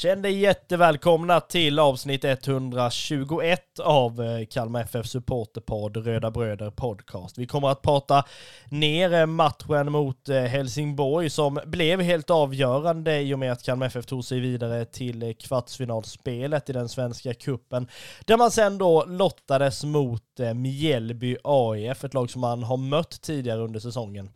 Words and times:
Känn 0.00 0.22
dig 0.22 0.38
jättevälkomna 0.38 1.40
till 1.40 1.78
avsnitt 1.78 2.24
121 2.24 3.78
av 3.80 4.22
eh, 4.22 4.46
Kalmar 4.46 4.80
FF 4.80 5.06
Supporterpodd 5.06 5.96
Röda 5.96 6.30
Bröder 6.30 6.70
Podcast. 6.70 7.38
Vi 7.38 7.46
kommer 7.46 7.68
att 7.68 7.82
prata 7.82 8.24
ner 8.68 9.14
eh, 9.14 9.26
matchen 9.26 9.92
mot 9.92 10.28
eh, 10.28 10.42
Helsingborg 10.42 11.30
som 11.30 11.60
blev 11.66 12.00
helt 12.00 12.30
avgörande 12.30 13.20
i 13.20 13.34
och 13.34 13.38
med 13.38 13.52
att 13.52 13.62
Kalmar 13.62 13.86
FF 13.86 14.06
tog 14.06 14.24
sig 14.24 14.40
vidare 14.40 14.84
till 14.84 15.34
kvartsfinalspelet 15.38 16.70
i 16.70 16.72
den 16.72 16.88
svenska 16.88 17.34
kuppen 17.34 17.88
där 18.24 18.36
man 18.36 18.50
sen 18.50 18.78
då 18.78 19.04
lottades 19.04 19.84
mot 19.84 20.22
Mjällby 20.54 21.36
AIF, 21.44 22.04
ett 22.04 22.14
lag 22.14 22.30
som 22.30 22.40
man 22.40 22.62
har 22.62 22.76
mött 22.76 23.22
tidigare 23.22 23.60
under 23.60 23.80
säsongen. 23.80 24.30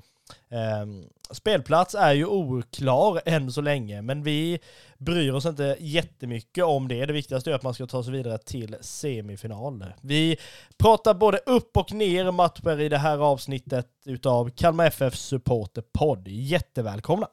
Ehm, 0.49 1.05
spelplats 1.31 1.95
är 1.95 2.13
ju 2.13 2.27
oklar 2.27 3.21
än 3.25 3.53
så 3.53 3.61
länge, 3.61 4.03
men 4.03 4.23
vi 4.23 4.59
bryr 4.99 5.33
oss 5.33 5.47
inte 5.47 5.77
jättemycket 5.81 6.65
om 6.65 6.89
det. 6.89 7.07
Det 7.07 7.13
viktigaste 7.13 7.51
är 7.51 7.55
att 7.55 7.63
man 7.63 7.75
ska 7.75 7.87
ta 7.87 8.03
sig 8.03 8.13
vidare 8.13 8.39
till 8.39 8.77
semifinal. 8.81 9.85
Vi 10.01 10.37
pratar 10.79 11.15
både 11.15 11.39
upp 11.47 11.77
och 11.77 11.93
ner 11.93 12.31
matcher 12.31 12.81
i 12.81 12.89
det 12.89 12.99
här 12.99 13.19
avsnittet 13.19 13.89
utav 14.05 14.51
Kalmar 14.51 14.87
FF 14.87 15.17
Supporter 15.17 15.83
Podd. 15.93 16.29
Jättevälkomna! 16.29 17.27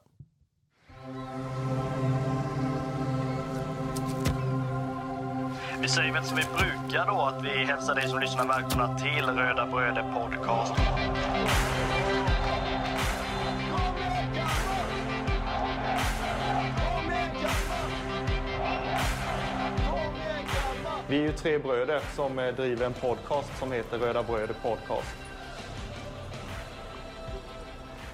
Vi 5.80 5.88
säger 5.88 6.12
väl 6.12 6.24
som 6.24 6.36
vi 6.36 6.42
brukar 6.42 7.06
då, 7.06 7.22
att 7.22 7.44
vi 7.44 7.64
hälsar 7.64 7.94
dig 7.94 8.08
som 8.08 8.20
lyssnar 8.20 8.46
välkomna 8.46 8.98
till 8.98 9.24
Röda 9.24 9.66
Bröder 9.66 10.12
Podcast. 10.12 10.72
Vi 21.12 21.18
är 21.18 21.22
ju 21.22 21.32
tre 21.32 21.58
bröder 21.58 22.00
som 22.16 22.38
eh, 22.38 22.54
driver 22.54 22.86
en 22.86 22.92
podcast 22.92 23.58
som 23.58 23.72
heter 23.72 23.98
Röda 23.98 24.22
Bröder 24.22 24.54
Podcast. 24.62 25.16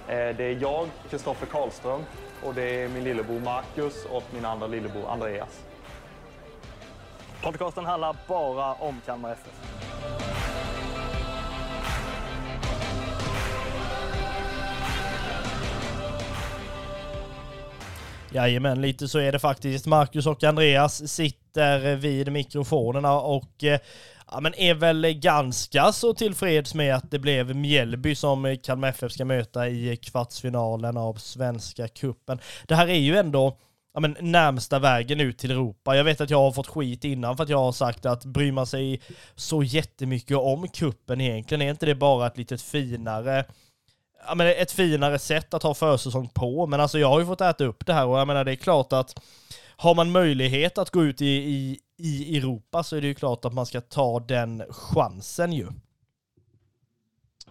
Eh, 0.08 0.36
det 0.36 0.44
är 0.44 0.62
jag, 0.62 0.88
Kristoffer 1.10 1.46
Karlström, 1.46 2.00
och 2.42 2.54
det 2.54 2.82
är 2.82 2.88
min 2.88 3.04
lillebror 3.04 3.40
Marcus 3.40 4.04
och 4.10 4.22
min 4.34 4.44
andra 4.44 4.66
lillebror 4.66 5.10
Andreas. 5.10 5.64
Podcasten 7.42 7.84
handlar 7.84 8.16
bara 8.28 8.74
om 8.74 9.00
Kalmar 9.06 9.32
FF. 9.32 9.78
Jajamän, 18.30 18.80
lite 18.80 19.08
så 19.08 19.18
är 19.18 19.32
det 19.32 19.38
faktiskt. 19.38 19.86
Marcus 19.86 20.26
och 20.26 20.44
Andreas 20.44 21.12
sitter 21.12 21.47
Eh, 21.58 21.96
vid 21.96 22.32
mikrofonerna 22.32 23.20
och 23.20 23.64
eh, 23.64 23.80
ja, 24.30 24.40
men 24.40 24.54
är 24.54 24.74
väl 24.74 25.12
ganska 25.12 25.92
så 25.92 26.14
tillfreds 26.14 26.74
med 26.74 26.94
att 26.94 27.10
det 27.10 27.18
blev 27.18 27.56
Mjällby 27.56 28.14
som 28.14 28.56
Kalmar 28.62 28.88
FF 28.88 29.12
ska 29.12 29.24
möta 29.24 29.68
i 29.68 29.96
kvartsfinalen 29.96 30.96
av 30.96 31.14
Svenska 31.14 31.88
Kuppen. 31.88 32.38
Det 32.66 32.74
här 32.74 32.88
är 32.88 32.98
ju 32.98 33.16
ändå 33.16 33.56
ja, 33.94 34.00
men, 34.00 34.16
närmsta 34.20 34.78
vägen 34.78 35.20
ut 35.20 35.38
till 35.38 35.50
Europa. 35.50 35.96
Jag 35.96 36.04
vet 36.04 36.20
att 36.20 36.30
jag 36.30 36.38
har 36.38 36.52
fått 36.52 36.66
skit 36.66 37.04
innan 37.04 37.36
för 37.36 37.44
att 37.44 37.50
jag 37.50 37.58
har 37.58 37.72
sagt 37.72 38.06
att 38.06 38.24
bryr 38.24 38.52
man 38.52 38.66
sig 38.66 39.00
så 39.34 39.62
jättemycket 39.62 40.36
om 40.36 40.68
kuppen 40.68 41.20
egentligen? 41.20 41.62
Är 41.62 41.70
inte 41.70 41.86
det 41.86 41.94
bara 41.94 42.26
ett 42.26 42.38
lite 42.38 42.58
finare 42.58 43.44
ja, 44.26 44.34
men 44.34 44.46
ett 44.46 44.72
finare 44.72 45.18
sätt 45.18 45.54
att 45.54 45.62
ha 45.62 45.74
försäsong 45.74 46.28
på. 46.28 46.66
Men 46.66 46.80
alltså 46.80 46.98
jag 46.98 47.08
har 47.08 47.20
ju 47.20 47.26
fått 47.26 47.40
äta 47.40 47.64
upp 47.64 47.86
det 47.86 47.92
här 47.92 48.06
och 48.06 48.18
jag 48.18 48.26
menar 48.26 48.44
det 48.44 48.52
är 48.52 48.56
klart 48.56 48.92
att 48.92 49.20
har 49.80 49.94
man 49.94 50.10
möjlighet 50.10 50.78
att 50.78 50.90
gå 50.90 51.04
ut 51.04 51.22
i, 51.22 51.26
i, 51.26 51.80
i 51.96 52.36
Europa 52.36 52.82
så 52.82 52.96
är 52.96 53.00
det 53.00 53.06
ju 53.06 53.14
klart 53.14 53.44
att 53.44 53.54
man 53.54 53.66
ska 53.66 53.80
ta 53.80 54.20
den 54.20 54.62
chansen 54.70 55.52
ju. 55.52 55.66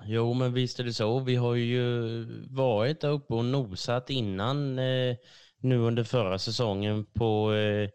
Jo, 0.05 0.33
men 0.33 0.53
visst 0.53 0.79
är 0.79 0.83
det 0.83 0.93
så. 0.93 1.19
Vi 1.19 1.35
har 1.35 1.55
ju 1.55 2.23
varit 2.49 3.01
där 3.01 3.09
uppe 3.09 3.33
och 3.33 3.45
nosat 3.45 4.09
innan 4.09 4.79
eh, 4.79 5.15
nu 5.59 5.77
under 5.77 6.03
förra 6.03 6.39
säsongen 6.39 7.05
på 7.05 7.53
eh, 7.53 7.89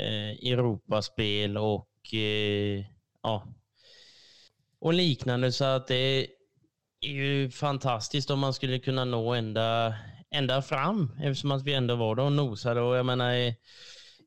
eh, 0.00 0.30
Europaspel 0.52 1.58
och 1.58 2.14
eh, 2.14 2.84
ja, 3.22 3.46
och 4.80 4.94
liknande 4.94 5.52
så 5.52 5.64
att 5.64 5.86
det 5.86 6.26
är 7.00 7.10
ju 7.10 7.50
fantastiskt 7.50 8.30
om 8.30 8.38
man 8.38 8.54
skulle 8.54 8.78
kunna 8.78 9.04
nå 9.04 9.34
ända, 9.34 9.94
ända 10.30 10.62
fram 10.62 11.12
eftersom 11.22 11.50
att 11.50 11.62
vi 11.62 11.74
ändå 11.74 11.96
var 11.96 12.14
där 12.14 12.22
och 12.22 12.32
nosade. 12.32 12.80
Och 12.80 12.96
jag 12.96 13.06
menar, 13.06 13.30
är, 13.30 13.54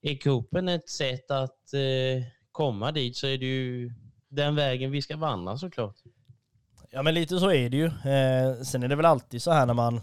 är 0.01 0.15
cupen 0.15 0.69
ett 0.69 0.89
sätt 0.89 1.31
att 1.31 1.73
eh, 1.73 2.23
komma 2.51 2.91
dit 2.91 3.17
så 3.17 3.27
är 3.27 3.37
det 3.37 3.45
ju 3.45 3.91
den 4.29 4.55
vägen 4.55 4.91
vi 4.91 5.01
ska 5.01 5.17
vandra 5.17 5.57
såklart. 5.57 5.95
Ja 6.91 7.03
men 7.03 7.13
lite 7.13 7.39
så 7.39 7.51
är 7.51 7.69
det 7.69 7.77
ju. 7.77 7.85
Eh, 7.85 8.61
sen 8.61 8.83
är 8.83 8.87
det 8.87 8.95
väl 8.95 9.05
alltid 9.05 9.41
så 9.41 9.51
här 9.51 9.65
när 9.65 9.73
man 9.73 10.01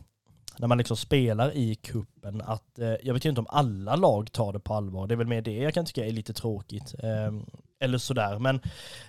när 0.58 0.68
man 0.68 0.78
liksom 0.78 0.96
spelar 0.96 1.56
i 1.56 1.74
kuppen 1.74 2.40
att 2.40 2.78
eh, 2.78 2.94
jag 3.02 3.14
vet 3.14 3.24
ju 3.24 3.28
inte 3.28 3.40
om 3.40 3.46
alla 3.50 3.96
lag 3.96 4.32
tar 4.32 4.52
det 4.52 4.60
på 4.60 4.74
allvar. 4.74 5.06
Det 5.06 5.14
är 5.14 5.16
väl 5.16 5.26
mer 5.26 5.42
det 5.42 5.56
jag 5.56 5.74
kan 5.74 5.84
tycka 5.84 6.06
är 6.06 6.10
lite 6.10 6.32
tråkigt. 6.32 6.94
Eh, 6.98 7.32
eller 7.80 7.98
sådär. 7.98 8.38
Men 8.38 8.60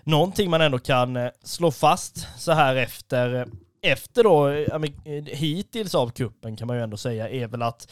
någonting 0.03 0.50
man 0.50 0.62
ändå 0.62 0.80
kan 0.80 1.18
eh, 1.18 1.30
slå 1.44 1.72
fast 1.72 2.28
så 2.38 2.52
här 2.52 2.76
efter, 2.76 3.47
efter 3.82 4.24
då, 4.24 4.50
eh, 4.50 5.24
hittills 5.26 5.96
av 5.96 6.10
kuppen 6.10 6.56
kan 6.56 6.68
man 6.68 6.78
ju 6.78 6.84
ändå 6.84 6.98
säga, 6.98 7.30
är 7.30 7.48
väl 7.48 7.62
att 7.62 7.92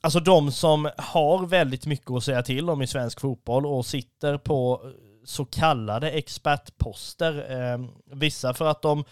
Alltså 0.00 0.20
de 0.20 0.52
som 0.52 0.90
har 0.98 1.46
väldigt 1.46 1.86
mycket 1.86 2.10
att 2.10 2.24
säga 2.24 2.42
till 2.42 2.70
om 2.70 2.82
i 2.82 2.86
svensk 2.86 3.20
fotboll 3.20 3.66
och 3.66 3.86
sitter 3.86 4.38
på 4.38 4.82
så 5.24 5.44
kallade 5.44 6.10
expertposter. 6.10 7.46
Eh, 7.50 7.78
vissa 8.16 8.54
för 8.54 8.66
att 8.66 8.82
de 8.82 9.04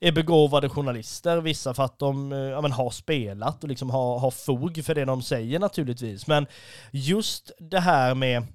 är 0.00 0.12
begåvade 0.12 0.68
journalister, 0.68 1.40
vissa 1.40 1.74
för 1.74 1.82
att 1.82 1.98
de 1.98 2.32
eh, 2.32 2.38
ja, 2.38 2.60
men, 2.60 2.72
har 2.72 2.90
spelat 2.90 3.62
och 3.62 3.68
liksom 3.68 3.90
har, 3.90 4.18
har 4.18 4.30
fog 4.30 4.84
för 4.84 4.94
det 4.94 5.04
de 5.04 5.22
säger 5.22 5.58
naturligtvis. 5.58 6.26
Men 6.26 6.46
just 6.90 7.50
det 7.58 7.80
här 7.80 8.14
med 8.14 8.46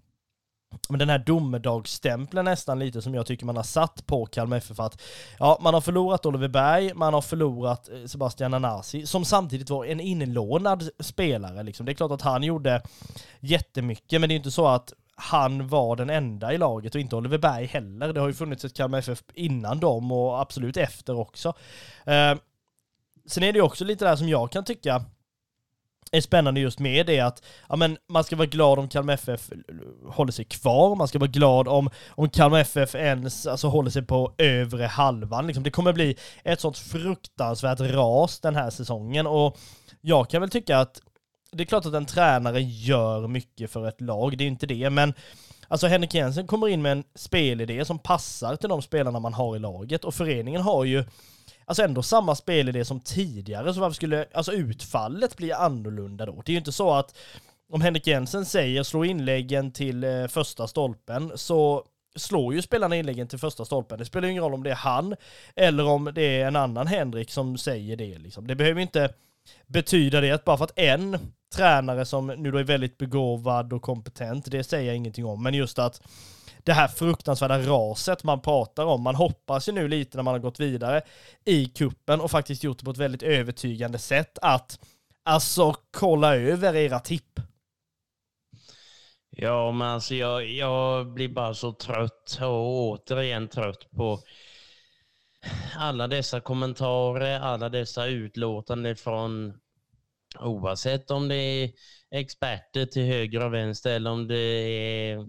men 0.90 1.00
den 1.00 1.09
här 1.09 1.19
domedagsstämpeln 1.19 2.46
nästan 2.46 2.80
lite 2.80 3.02
som 3.02 3.16
jag 3.16 3.25
tycker 3.25 3.46
man 3.46 3.56
har 3.56 3.63
satt 3.63 4.06
på 4.06 4.25
Kalmar 4.25 4.57
FF 4.57 4.80
att 4.80 5.02
ja, 5.40 5.59
man 5.62 5.74
har 5.74 5.81
förlorat 5.81 6.25
Oliver 6.25 6.47
Berg, 6.47 6.94
man 6.94 7.13
har 7.13 7.22
förlorat 7.22 7.90
eh, 7.90 8.06
Sebastian 8.06 8.53
Anasi, 8.53 9.06
som 9.06 9.25
samtidigt 9.25 9.69
var 9.69 9.85
en 9.85 10.00
inlånad 10.00 10.90
spelare. 11.00 11.63
Liksom. 11.63 11.85
Det 11.85 11.91
är 11.91 11.94
klart 11.94 12.12
att 12.12 12.22
han 12.22 12.44
gjorde 12.44 12.81
jättemycket, 13.40 14.22
men 14.22 14.30
det 14.30 14.34
är 14.34 14.38
inte 14.38 14.52
så 14.52 14.68
att 14.68 14.94
han 15.16 15.68
var 15.68 15.96
den 15.96 16.09
enda 16.09 16.53
i 16.53 16.57
laget 16.57 16.96
och 16.96 17.01
inte 17.01 17.16
Oliver 17.16 17.38
Berg 17.38 17.66
heller. 17.66 18.13
Det 18.13 18.19
har 18.19 18.28
ju 18.28 18.34
funnits 18.34 18.66
ett 18.66 18.75
Kalmar 18.75 19.00
FF 19.00 19.24
innan 19.34 19.80
dem 19.80 20.12
och 20.12 20.41
absolut 20.41 20.78
efter 20.78 21.19
också. 21.19 21.53
Eh, 22.06 22.36
sen 23.25 23.44
är 23.44 23.53
det 23.53 23.57
ju 23.57 23.62
också 23.62 23.86
lite 23.86 24.06
där 24.06 24.16
som 24.16 24.30
jag 24.30 24.51
kan 24.51 24.63
tycka 24.63 25.06
är 26.11 26.21
spännande 26.21 26.59
just 26.59 26.79
med 26.79 27.05
det 27.05 27.19
att 27.19 27.43
ja, 27.69 27.75
men 27.75 27.97
man 28.07 28.23
ska 28.23 28.35
vara 28.35 28.47
glad 28.47 28.79
om 28.79 28.89
Kalmar 28.89 29.13
FF 29.13 29.49
håller 30.07 30.31
sig 30.31 30.45
kvar, 30.45 30.95
man 30.95 31.07
ska 31.07 31.19
vara 31.19 31.31
glad 31.31 31.67
om, 31.67 31.89
om 32.09 32.29
Kalmar 32.29 32.59
FF 32.59 32.95
ens 32.95 33.47
alltså, 33.47 33.67
håller 33.67 33.91
sig 33.91 34.01
på 34.01 34.33
övre 34.37 34.85
halvan. 34.85 35.47
Liksom, 35.47 35.63
det 35.63 35.71
kommer 35.71 35.93
bli 35.93 36.17
ett 36.43 36.59
sånt 36.59 36.77
fruktansvärt 36.77 37.79
ras 37.79 38.39
den 38.39 38.55
här 38.55 38.69
säsongen 38.69 39.27
och 39.27 39.57
jag 40.01 40.29
kan 40.29 40.41
väl 40.41 40.49
tycka 40.49 40.77
att 40.77 41.01
det 41.51 41.63
är 41.63 41.65
klart 41.65 41.85
att 41.85 41.93
en 41.93 42.05
tränare 42.05 42.61
gör 42.61 43.27
mycket 43.27 43.71
för 43.71 43.87
ett 43.87 44.01
lag, 44.01 44.37
det 44.37 44.43
är 44.43 44.47
inte 44.47 44.67
det, 44.67 44.89
men 44.89 45.13
Alltså 45.71 45.87
Henrik 45.87 46.13
Jensen 46.13 46.47
kommer 46.47 46.67
in 46.67 46.81
med 46.81 46.91
en 46.91 47.03
spelidé 47.15 47.85
som 47.85 47.99
passar 47.99 48.55
till 48.55 48.69
de 48.69 48.81
spelarna 48.81 49.19
man 49.19 49.33
har 49.33 49.55
i 49.55 49.59
laget 49.59 50.03
och 50.03 50.13
föreningen 50.13 50.61
har 50.61 50.83
ju 50.83 51.03
alltså 51.69 51.84
ändå 51.84 52.03
samma 52.03 52.35
spelidé 52.35 52.85
som 52.85 53.00
tidigare, 53.00 53.74
så 53.74 53.80
varför 53.80 53.96
skulle 53.96 54.25
alltså 54.34 54.52
utfallet 54.52 55.38
bli 55.38 55.52
annorlunda 55.52 56.25
då? 56.25 56.41
Det 56.46 56.52
är 56.52 56.53
ju 56.53 56.57
inte 56.57 56.72
så 56.72 56.91
att 56.91 57.18
om 57.72 57.81
Henrik 57.81 58.07
Jensen 58.07 58.45
säger 58.45 58.83
slå 58.83 59.06
inläggen 59.06 59.71
till 59.71 60.04
eh, 60.04 60.27
första 60.27 60.68
stolpen 60.68 61.31
så 61.36 61.83
slår 62.16 62.54
ju 62.54 62.62
spelarna 62.62 62.95
inläggen 62.95 63.27
till 63.27 63.39
första 63.39 63.66
stolpen. 63.66 64.00
Det 64.00 64.06
spelar 64.06 64.27
ju 64.27 64.31
ingen 64.31 64.44
roll 64.44 64.54
om 64.54 64.63
det 64.63 64.69
är 64.69 64.75
han 64.75 65.16
eller 65.56 65.86
om 65.86 66.12
det 66.16 66.42
är 66.42 66.48
en 66.48 66.56
annan 66.56 66.88
Henrik 66.88 67.31
som 67.31 67.57
säger 67.57 67.95
det. 67.95 68.18
Liksom. 68.18 68.48
Det 68.48 68.56
behöver 68.56 68.81
inte 68.81 69.13
betyda 69.68 70.22
det 70.22 70.31
att 70.31 70.45
bara 70.45 70.57
för 70.57 70.65
att 70.65 70.80
en 70.80 71.18
tränare 71.56 72.06
som 72.06 72.27
nu 72.27 72.51
då 72.51 72.57
är 72.57 72.63
väldigt 72.63 72.98
begåvad 72.98 73.74
och 73.74 73.81
kompetent, 73.81 74.51
det 74.51 74.63
säger 74.63 74.88
jag 74.88 74.95
ingenting 74.95 75.25
om, 75.25 75.44
men 75.44 75.54
just 75.54 75.80
att 75.80 76.01
det 76.69 76.74
här 76.74 76.88
fruktansvärda 76.88 77.60
raset 77.60 78.24
man 78.24 78.42
pratar 78.42 78.86
om. 78.86 79.01
Man 79.01 79.16
hoppas 79.16 79.68
ju 79.68 79.71
nu 79.71 79.88
lite 79.88 80.18
när 80.18 80.24
man 80.24 80.33
har 80.33 80.39
gått 80.39 80.60
vidare 80.60 81.01
i 81.45 81.66
kuppen 81.66 82.21
och 82.21 82.31
faktiskt 82.31 82.63
gjort 82.63 82.80
det 82.80 82.86
på 82.86 82.92
ett 82.92 82.98
väldigt 82.98 83.24
övertygande 83.24 84.00
sätt 84.00 84.38
att 84.42 84.80
alltså 85.24 85.75
kolla 85.92 86.36
över 86.36 86.75
era 86.75 87.00
tipp. 87.00 87.39
Ja, 89.30 89.71
men 89.71 89.88
alltså 89.88 90.16
jag, 90.16 90.48
jag 90.48 91.13
blir 91.13 91.30
bara 91.30 91.54
så 91.54 91.74
trött 91.74 92.38
och 92.42 92.80
återigen 92.80 93.48
trött 93.48 93.92
på 93.92 94.19
alla 95.77 96.07
dessa 96.07 96.39
kommentarer, 96.39 97.39
alla 97.39 97.69
dessa 97.69 98.06
utlåtanden 98.06 98.95
från 98.95 99.54
oavsett 100.39 101.12
om 101.12 101.27
det 101.27 101.36
är 101.36 101.72
experter 102.12 102.86
till 102.86 103.04
höger 103.04 103.45
och 103.45 103.54
vänster 103.54 103.95
eller 103.95 104.12
om 104.12 104.27
det 104.27 104.36
är 104.36 105.27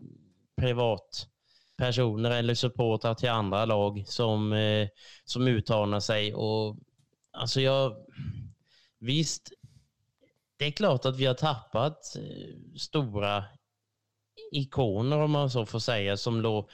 privatpersoner 0.61 2.31
eller 2.31 2.55
supportrar 2.55 3.15
till 3.15 3.29
andra 3.31 3.65
lag 3.65 4.05
som, 4.07 4.53
eh, 4.53 4.89
som 5.25 5.49
uttalar 5.49 6.01
sig. 6.01 6.35
Och, 6.35 6.79
alltså 7.33 7.61
jag, 7.61 7.97
visst, 8.99 9.53
det 10.59 10.65
är 10.65 10.71
klart 10.71 11.05
att 11.05 11.17
vi 11.17 11.27
har 11.27 11.35
tappat 11.35 12.17
eh, 12.17 12.79
stora 12.79 13.45
ikoner 14.53 15.19
om 15.19 15.31
man 15.31 15.51
så 15.51 15.67
får 15.67 15.79
säga 15.79 16.17
som 16.17 16.41
låg 16.41 16.71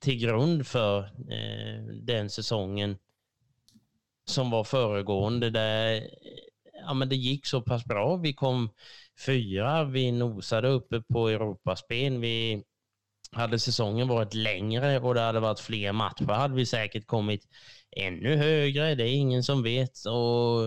till 0.00 0.18
grund 0.18 0.66
för 0.66 1.04
eh, 1.04 1.84
den 2.02 2.30
säsongen 2.30 2.98
som 4.28 4.50
var 4.50 4.64
föregående 4.64 5.50
där 5.50 6.10
ja, 6.86 6.94
men 6.94 7.08
det 7.08 7.16
gick 7.16 7.46
så 7.46 7.62
pass 7.62 7.84
bra. 7.84 8.16
Vi 8.16 8.32
kom 8.32 8.70
fyra, 9.26 9.84
vi 9.84 10.12
nosade 10.12 10.68
uppe 10.68 11.00
på 11.00 11.28
Europaspel. 11.28 12.18
Vi 12.18 12.64
hade 13.36 13.58
säsongen 13.58 14.08
varit 14.08 14.34
längre 14.34 15.00
och 15.00 15.14
det 15.14 15.20
hade 15.20 15.40
varit 15.40 15.60
fler 15.60 15.92
matcher 15.92 16.24
hade 16.24 16.54
vi 16.54 16.66
säkert 16.66 17.06
kommit 17.06 17.48
ännu 17.96 18.36
högre. 18.36 18.94
Det 18.94 19.04
är 19.04 19.14
ingen 19.14 19.42
som 19.42 19.62
vet 19.62 20.06
och 20.06 20.62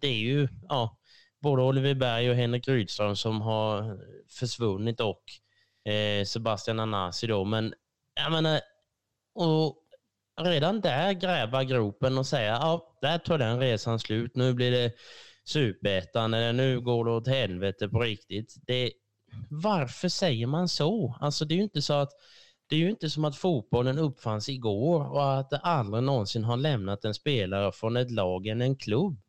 det 0.00 0.08
är 0.08 0.18
ju 0.18 0.48
ja, 0.68 0.98
både 1.40 1.62
Oliver 1.62 1.94
Berg 1.94 2.30
och 2.30 2.36
Henrik 2.36 2.68
Rydström 2.68 3.16
som 3.16 3.40
har 3.40 3.98
försvunnit 4.30 5.00
och 5.00 5.22
eh, 5.92 6.24
Sebastian 6.24 6.80
Anasi 6.80 7.26
då. 7.26 7.44
Men 7.44 7.74
jag 8.14 8.32
menar, 8.32 8.60
och 9.34 9.76
redan 10.40 10.80
där 10.80 11.12
gräva 11.12 11.64
gropen 11.64 12.18
och 12.18 12.26
säga 12.26 12.52
ja, 12.52 12.98
där 13.00 13.18
tar 13.18 13.38
den 13.38 13.60
resan 13.60 13.98
slut. 13.98 14.36
Nu 14.36 14.54
blir 14.54 14.70
det 14.70 14.92
superettan 15.44 16.34
eller 16.34 16.52
nu 16.52 16.80
går 16.80 17.04
det 17.04 17.10
åt 17.10 17.28
helvete 17.28 17.88
på 17.88 18.00
riktigt. 18.00 18.54
Det, 18.66 18.92
varför 19.50 20.08
säger 20.08 20.46
man 20.46 20.68
så? 20.68 21.16
Alltså 21.20 21.44
det 21.44 21.54
är 21.54 21.56
ju 21.56 21.62
inte 21.62 21.82
så 21.82 21.92
att 21.94 22.12
det 22.68 22.76
är 22.76 22.80
ju 22.80 22.90
inte 22.90 23.10
som 23.10 23.24
att 23.24 23.36
fotbollen 23.36 23.98
uppfanns 23.98 24.48
igår 24.48 25.12
och 25.12 25.38
att 25.38 25.50
det 25.50 25.58
aldrig 25.58 26.02
någonsin 26.02 26.44
har 26.44 26.56
lämnat 26.56 27.04
en 27.04 27.14
spelare 27.14 27.72
från 27.72 27.96
ett 27.96 28.10
lag 28.10 28.46
eller 28.46 28.64
en 28.64 28.76
klubb. 28.76 29.20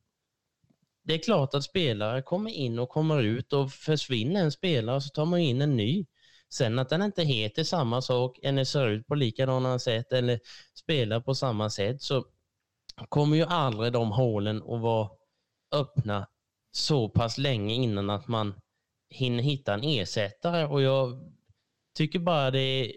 Det 1.03 1.13
är 1.13 1.23
klart 1.23 1.53
att 1.53 1.63
spelare 1.63 2.21
kommer 2.21 2.51
in 2.51 2.79
och 2.79 2.89
kommer 2.89 3.23
ut 3.23 3.53
och 3.53 3.71
försvinner 3.71 4.41
en 4.41 4.51
spelare 4.51 5.01
så 5.01 5.09
tar 5.09 5.25
man 5.25 5.39
in 5.39 5.61
en 5.61 5.77
ny. 5.77 6.05
Sen 6.49 6.79
att 6.79 6.89
den 6.89 7.01
inte 7.01 7.23
heter 7.23 7.63
samma 7.63 8.01
sak 8.01 8.39
eller 8.43 8.63
ser 8.63 8.87
ut 8.87 9.07
på 9.07 9.15
likadana 9.15 9.79
sätt 9.79 10.11
eller 10.11 10.39
spelar 10.73 11.19
på 11.19 11.35
samma 11.35 11.69
sätt 11.69 12.01
så 12.01 12.25
kommer 13.09 13.37
ju 13.37 13.43
aldrig 13.43 13.93
de 13.93 14.11
hålen 14.11 14.57
att 14.57 14.81
vara 14.81 15.09
öppna 15.71 16.27
så 16.71 17.09
pass 17.09 17.37
länge 17.37 17.73
innan 17.73 18.09
att 18.09 18.27
man 18.27 18.53
hinner 19.09 19.43
hitta 19.43 19.73
en 19.73 19.83
ersättare 19.83 20.65
och 20.65 20.81
jag 20.81 21.33
tycker 21.95 22.19
bara 22.19 22.51
det 22.51 22.59
är 22.59 22.91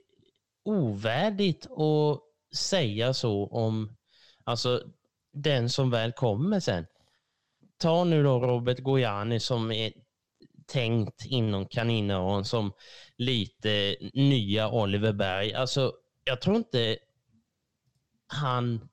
ovärdigt 0.65 1.67
att 1.67 2.21
säga 2.57 3.15
så 3.15 3.47
om 3.47 3.97
alltså 4.45 4.83
den 5.33 5.71
som 5.71 5.91
väl 5.91 6.12
kommer 6.12 6.61
sen. 6.61 6.87
Ta 7.79 8.05
nu 8.05 8.23
då 8.23 8.39
Robert 8.39 8.79
Gojani 8.79 9.41
som 9.41 9.73
är 9.73 9.93
tänkt 10.67 11.27
inom 11.27 11.67
kaninöron 11.67 12.45
som 12.45 12.73
lite 13.17 13.97
nya 14.15 14.71
Oliver 14.71 15.12
Berg. 15.12 15.55
Alltså, 15.55 15.93
jag 16.25 16.41
tror 16.41 16.57
inte 16.57 16.99
han 18.27 18.89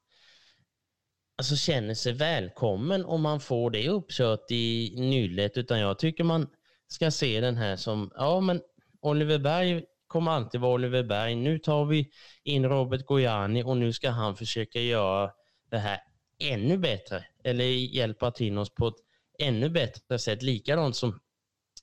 alltså, 1.38 1.56
känner 1.56 1.94
sig 1.94 2.14
välkommen 2.14 3.06
om 3.06 3.22
man 3.22 3.40
får 3.40 3.72
det 3.72 3.90
uppkört 3.90 4.52
i 4.52 4.94
nyllet, 4.98 5.58
utan 5.58 5.80
jag 5.80 6.00
tycker 6.00 6.24
man 6.24 6.48
ska 6.88 7.12
se 7.12 7.42
den 7.42 7.58
här 7.58 7.76
som, 7.76 8.12
ja 8.16 8.40
men 8.40 8.62
Oliver 9.02 9.40
Berg 9.40 9.84
kommer 10.08 10.32
alltid 10.32 10.62
vara 10.62 10.74
Oliver 10.74 11.04
Berg. 11.04 11.36
Nu 11.36 11.60
tar 11.60 11.86
vi 11.86 12.10
in 12.44 12.66
Robert 12.66 13.06
Gojani 13.06 13.64
och 13.64 13.78
nu 13.78 13.94
ska 13.94 14.10
han 14.10 14.36
försöka 14.36 14.80
göra 14.80 15.32
det 15.72 15.78
här 15.78 16.00
ännu 16.40 16.78
bättre 16.78 17.26
eller 17.44 17.66
hjälpa 17.66 18.32
till 18.32 18.58
oss 18.58 18.76
på 18.76 18.88
ett 18.88 18.96
ännu 19.40 19.70
bättre 19.70 20.20
sätt. 20.20 20.42
Likadant 20.42 20.96
som 20.96 21.20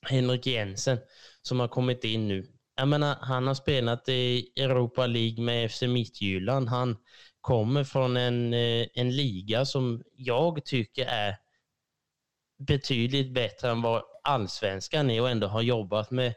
Henrik 0.01 0.47
Jensen 0.47 0.97
som 1.41 1.59
har 1.59 1.67
kommit 1.67 2.03
in 2.03 2.27
nu. 2.27 2.47
Jag 2.75 2.87
menar, 2.87 3.17
han 3.21 3.47
har 3.47 3.53
spelat 3.53 4.09
i 4.09 4.51
Europa 4.57 5.07
League 5.07 5.43
med 5.43 5.71
FC 5.71 5.81
Midtjylland. 5.81 6.69
Han 6.69 6.97
kommer 7.41 7.83
från 7.83 8.17
en, 8.17 8.53
eh, 8.53 8.87
en 8.93 9.15
liga 9.15 9.65
som 9.65 10.03
jag 10.15 10.65
tycker 10.65 11.05
är 11.05 11.35
betydligt 12.57 13.33
bättre 13.33 13.69
än 13.69 13.81
vad 13.81 14.03
allsvenskan 14.23 15.09
är 15.09 15.21
och 15.21 15.29
ändå 15.29 15.47
har 15.47 15.61
jobbat 15.61 16.11
med, 16.11 16.33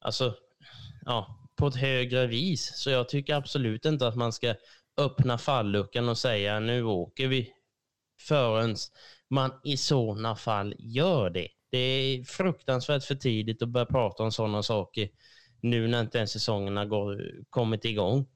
alltså, 0.00 0.34
ja, 1.04 1.48
på 1.56 1.66
ett 1.66 1.76
högre 1.76 2.26
vis. 2.26 2.72
Så 2.74 2.90
jag 2.90 3.08
tycker 3.08 3.34
absolut 3.34 3.84
inte 3.84 4.06
att 4.06 4.16
man 4.16 4.32
ska 4.32 4.54
öppna 4.96 5.38
falluckan 5.38 6.08
och 6.08 6.18
säga 6.18 6.60
nu 6.60 6.84
åker 6.84 7.28
vi 7.28 7.52
förrän 8.20 8.76
man 9.30 9.52
i 9.64 9.76
sådana 9.76 10.36
fall 10.36 10.74
gör 10.78 11.30
det. 11.30 11.48
Det 11.70 11.78
är 11.78 12.24
fruktansvärt 12.24 13.04
för 13.04 13.14
tidigt 13.14 13.62
att 13.62 13.68
börja 13.68 13.86
prata 13.86 14.22
om 14.22 14.32
sådana 14.32 14.62
saker 14.62 15.08
nu 15.60 15.88
när 15.88 16.00
inte 16.00 16.18
ens 16.18 16.30
säsongen 16.30 16.76
har 16.76 17.20
kommit 17.50 17.84
igång. 17.84 18.26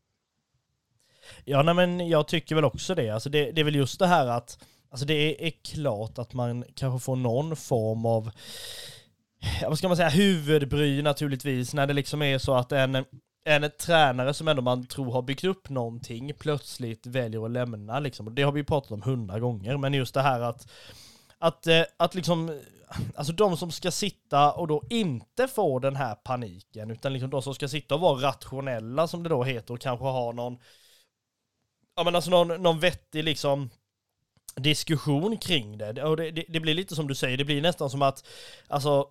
Ja, 1.45 1.63
nej, 1.63 1.75
men 1.75 2.09
jag 2.09 2.29
tycker 2.29 2.55
väl 2.55 2.65
också 2.65 2.95
det. 2.95 3.11
Alltså 3.11 3.31
det. 3.31 3.53
Det 3.53 3.61
är 3.61 3.65
väl 3.65 3.75
just 3.75 3.99
det 3.99 4.07
här 4.07 4.27
att 4.27 4.59
alltså 4.91 5.07
det 5.07 5.15
är, 5.15 5.47
är 5.47 5.53
klart 5.65 6.19
att 6.19 6.35
man 6.35 6.65
kanske 6.75 7.05
får 7.05 7.17
någon 7.17 7.57
form 7.57 8.07
av 8.07 8.31
vad 9.63 9.79
ska 9.79 9.89
man 9.89 9.97
säga, 9.97 10.09
huvudbry 10.09 11.03
naturligtvis 11.03 11.75
när 11.75 11.87
det 11.87 11.95
liksom 11.95 12.23
är 12.23 12.39
så 12.39 12.55
att 12.55 12.73
en, 12.73 13.05
en 13.45 13.71
tränare 13.79 14.35
som 14.35 14.49
ändå 14.49 14.63
man 14.63 14.87
tror 14.87 15.13
har 15.13 15.23
byggt 15.23 15.45
upp 15.45 15.69
någonting 15.69 16.33
plötsligt 16.39 17.07
väljer 17.07 17.45
att 17.45 17.51
lämna 17.51 18.01
liksom. 18.01 18.35
Det 18.35 18.43
har 18.43 18.53
vi 18.53 18.61
ju 18.61 18.65
pratat 18.65 18.91
om 18.91 19.03
hundra 19.03 19.41
gånger, 19.41 19.77
men 19.77 19.95
just 19.95 20.15
det 20.15 20.23
här 20.23 20.41
att 20.41 20.67
att, 21.39 21.67
eh, 21.67 21.83
att 21.97 22.15
liksom, 22.15 22.61
alltså 23.15 23.33
de 23.33 23.57
som 23.57 23.71
ska 23.71 23.91
sitta 23.91 24.53
och 24.53 24.69
då 24.69 24.83
inte 24.91 25.49
få 25.49 25.79
den 25.79 25.97
här 25.97 26.15
paniken, 26.15 26.91
utan 26.91 27.13
liksom 27.13 27.31
de 27.31 27.43
som 27.43 27.55
ska 27.55 27.69
sitta 27.69 27.95
och 27.95 28.01
vara 28.01 28.29
rationella 28.29 29.09
som 29.09 29.23
det 29.23 29.29
då 29.29 29.45
heter 29.45 29.75
och 29.75 29.81
kanske 29.81 30.05
ha 30.05 30.33
någon, 30.33 30.59
ja 31.97 32.05
men 32.05 32.15
alltså 32.15 32.31
någon, 32.31 32.63
någon 32.63 32.81
vettig 32.81 33.25
liksom 33.25 33.71
diskussion 34.57 35.39
kring 35.39 35.79
det. 35.79 36.05
Och 36.05 36.17
det, 36.17 36.31
det, 36.31 36.45
det 36.49 36.61
blir 36.61 36.75
lite 36.75 36.95
som 36.95 37.09
du 37.09 37.15
säger, 37.15 37.37
det 37.37 37.45
blir 37.45 37.63
nästan 37.63 37.91
som 37.91 38.03
att, 38.03 38.25
alltså 38.69 39.09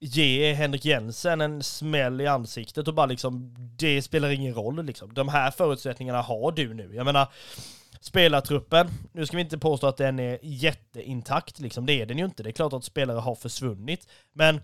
ge 0.00 0.52
Henrik 0.52 0.84
Jensen 0.84 1.40
en 1.40 1.62
smäll 1.62 2.20
i 2.20 2.26
ansiktet 2.26 2.88
och 2.88 2.94
bara 2.94 3.06
liksom, 3.06 3.54
det 3.78 4.02
spelar 4.02 4.30
ingen 4.30 4.54
roll 4.54 4.84
liksom. 4.84 5.14
De 5.14 5.28
här 5.28 5.50
förutsättningarna 5.50 6.22
har 6.22 6.52
du 6.52 6.74
nu. 6.74 6.94
Jag 6.94 7.04
menar, 7.04 7.28
Spelartruppen, 8.00 8.88
nu 9.12 9.26
ska 9.26 9.36
vi 9.36 9.42
inte 9.42 9.58
påstå 9.58 9.86
att 9.86 9.96
den 9.96 10.18
är 10.18 10.38
jätteintakt 10.42 11.60
liksom, 11.60 11.86
det 11.86 12.00
är 12.00 12.06
den 12.06 12.18
ju 12.18 12.24
inte. 12.24 12.42
Det 12.42 12.50
är 12.50 12.52
klart 12.52 12.72
att 12.72 12.84
spelare 12.84 13.18
har 13.18 13.34
försvunnit, 13.34 14.08
men 14.32 14.60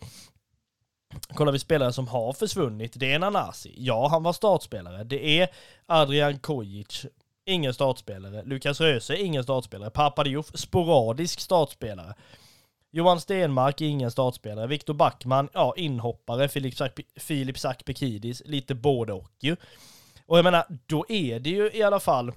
Kollar 1.34 1.52
vi 1.52 1.58
spelare 1.58 1.92
som 1.92 2.08
har 2.08 2.32
försvunnit, 2.32 2.92
det 2.96 3.12
är 3.12 3.18
Nanasi. 3.18 3.74
Ja, 3.76 4.08
han 4.08 4.22
var 4.22 4.32
startspelare. 4.32 5.04
Det 5.04 5.40
är 5.40 5.48
Adrian 5.86 6.38
Kojic, 6.38 7.06
ingen 7.46 7.74
startspelare. 7.74 8.42
Lukas 8.44 8.80
Röse, 8.80 9.16
ingen 9.16 9.42
startspelare. 9.42 9.90
Papadiouf, 9.90 10.46
sporadisk 10.54 11.40
startspelare. 11.40 12.14
Johan 12.90 13.20
Stenmark, 13.20 13.80
ingen 13.80 14.10
startspelare. 14.10 14.66
Viktor 14.66 14.94
Backman, 14.94 15.48
ja, 15.52 15.74
inhoppare. 15.76 16.48
Filip, 16.48 16.74
Filip 17.16 17.58
Sakpekidis, 17.58 18.42
lite 18.44 18.74
både 18.74 19.12
och 19.12 19.30
ju. 19.40 19.56
Och 20.26 20.38
jag 20.38 20.44
menar, 20.44 20.64
då 20.86 21.06
är 21.08 21.40
det 21.40 21.50
ju 21.50 21.70
i 21.72 21.82
alla 21.82 22.00
fall 22.00 22.32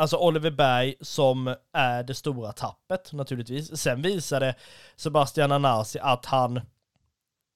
Alltså 0.00 0.16
Oliver 0.16 0.50
Berg 0.50 0.94
som 1.00 1.54
är 1.72 2.02
det 2.02 2.14
stora 2.14 2.52
tappet 2.52 3.12
naturligtvis. 3.12 3.80
Sen 3.80 4.02
visade 4.02 4.54
Sebastian 4.96 5.52
Anasi 5.52 5.98
att 5.98 6.26
han 6.26 6.60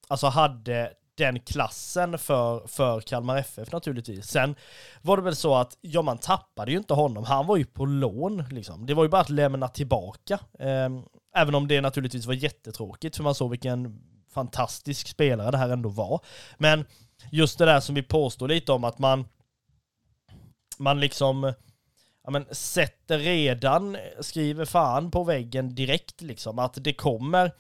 alltså 0.09 0.27
hade 0.27 0.93
den 1.15 1.41
klassen 1.41 2.19
för, 2.19 2.67
för 2.67 3.01
Kalmar 3.01 3.37
FF 3.37 3.73
naturligtvis. 3.73 4.27
Sen 4.27 4.55
var 5.03 5.17
det 5.17 5.23
väl 5.23 5.37
så 5.37 5.55
att, 5.55 5.79
ja 5.81 6.03
man 6.03 6.19
tappade 6.19 6.71
ju 6.71 6.79
inte 6.79 6.95
honom, 6.95 7.25
han 7.25 7.47
var 7.47 7.57
ju 7.57 7.65
på 7.65 7.87
lån 7.87 8.45
liksom. 8.51 8.87
Det 8.87 8.95
var 8.95 9.03
ju 9.03 9.09
bara 9.09 9.21
att 9.21 9.31
lämna 9.31 9.69
tillbaka. 9.69 10.39
Ehm, 10.59 11.03
även 11.37 11.55
om 11.55 11.69
det 11.69 11.81
naturligtvis 11.81 12.27
var 12.27 12.35
jättetråkigt, 12.35 13.17
för 13.17 13.25
man 13.25 13.35
såg 13.35 13.51
vilken 13.51 14.03
fantastisk 14.35 15.09
spelare 15.09 15.51
det 15.51 15.59
här 15.59 15.69
ändå 15.69 15.89
var. 15.89 16.21
Men 16.59 16.85
just 17.31 17.59
det 17.59 17.65
där 17.65 17.81
som 17.81 17.95
vi 17.95 18.03
påstår 18.03 18.49
lite 18.49 18.73
om 18.73 18.85
att 18.85 18.99
man, 18.99 19.25
man 20.79 21.01
liksom 21.01 21.53
ja, 22.25 22.31
men 22.31 22.47
sätter 22.51 23.19
redan, 23.19 23.97
skriver 24.21 24.65
fan 24.65 25.11
på 25.11 25.25
väggen 25.25 25.75
direkt 25.75 26.21
liksom, 26.21 26.59
att 26.59 26.85
det 26.85 26.93
kommer 26.93 27.53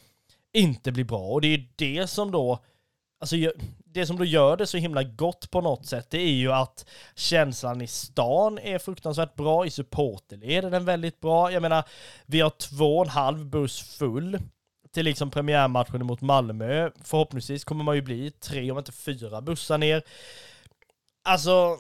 inte 0.52 0.92
bli 0.92 1.04
bra. 1.04 1.28
Och 1.28 1.40
det 1.40 1.54
är 1.54 1.68
det 1.76 2.06
som 2.06 2.30
då, 2.30 2.58
alltså 3.22 3.36
det 3.84 4.06
som 4.06 4.18
då 4.18 4.24
gör 4.24 4.56
det 4.56 4.66
så 4.66 4.76
himla 4.76 5.02
gott 5.02 5.50
på 5.50 5.60
något 5.60 5.86
sätt, 5.86 6.10
det 6.10 6.18
är 6.18 6.32
ju 6.32 6.52
att 6.52 6.86
känslan 7.14 7.80
i 7.80 7.86
stan 7.86 8.58
är 8.58 8.78
fruktansvärt 8.78 9.34
bra, 9.34 9.66
i 9.66 9.70
supporterled 9.70 10.64
är 10.64 10.70
den 10.70 10.84
väldigt 10.84 11.20
bra. 11.20 11.52
Jag 11.52 11.62
menar, 11.62 11.84
vi 12.26 12.40
har 12.40 12.50
två 12.50 12.98
och 12.98 13.04
en 13.04 13.10
halv 13.10 13.46
buss 13.46 13.80
full 13.80 14.38
till 14.92 15.04
liksom 15.04 15.30
premiärmatchen 15.30 16.06
mot 16.06 16.20
Malmö. 16.20 16.90
Förhoppningsvis 17.04 17.64
kommer 17.64 17.84
man 17.84 17.94
ju 17.94 18.02
bli 18.02 18.30
tre, 18.30 18.70
om 18.70 18.78
inte 18.78 18.92
fyra 18.92 19.40
bussar 19.40 19.78
ner. 19.78 20.02
Alltså, 21.24 21.78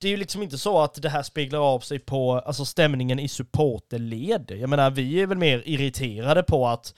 det 0.00 0.06
är 0.06 0.10
ju 0.10 0.16
liksom 0.16 0.42
inte 0.42 0.58
så 0.58 0.80
att 0.80 1.02
det 1.02 1.08
här 1.08 1.22
speglar 1.22 1.74
av 1.74 1.80
sig 1.80 1.98
på 1.98 2.32
alltså 2.32 2.64
stämningen 2.64 3.18
i 3.18 3.28
supporterled. 3.28 4.50
Jag 4.50 4.70
menar, 4.70 4.90
vi 4.90 5.20
är 5.20 5.26
väl 5.26 5.38
mer 5.38 5.62
irriterade 5.66 6.42
på 6.42 6.68
att 6.68 6.94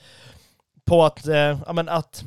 på 0.85 1.03
att, 1.05 1.27
eh, 1.27 1.59
ja 1.65 1.73
men 1.73 1.89
att 1.89 2.25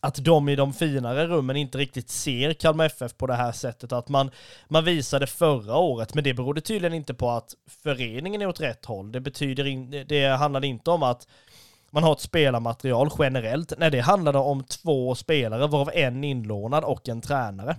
att 0.00 0.24
de 0.24 0.48
i 0.48 0.56
de 0.56 0.72
finare 0.72 1.26
rummen 1.26 1.56
inte 1.56 1.78
riktigt 1.78 2.10
ser 2.10 2.52
Kalmar 2.52 2.84
FF 2.84 3.16
på 3.16 3.26
det 3.26 3.34
här 3.34 3.52
sättet. 3.52 3.92
Att 3.92 4.08
man, 4.08 4.30
man 4.68 4.84
visade 4.84 5.26
förra 5.26 5.76
året, 5.76 6.14
men 6.14 6.24
det 6.24 6.34
berodde 6.34 6.60
tydligen 6.60 6.94
inte 6.94 7.14
på 7.14 7.30
att 7.30 7.54
föreningen 7.82 8.42
är 8.42 8.46
åt 8.46 8.60
rätt 8.60 8.84
håll. 8.84 9.12
Det 9.12 9.20
betyder 9.20 9.66
in, 9.66 10.04
det 10.08 10.26
handlade 10.26 10.66
inte 10.66 10.90
om 10.90 11.02
att 11.02 11.26
man 11.90 12.02
har 12.02 12.12
ett 12.12 12.20
spelarmaterial 12.20 13.10
generellt. 13.18 13.72
Nej, 13.78 13.90
det 13.90 14.00
handlade 14.00 14.38
om 14.38 14.64
två 14.64 15.14
spelare, 15.14 15.66
varav 15.66 15.90
en 15.94 16.24
inlånad 16.24 16.84
och 16.84 17.08
en 17.08 17.20
tränare. 17.20 17.76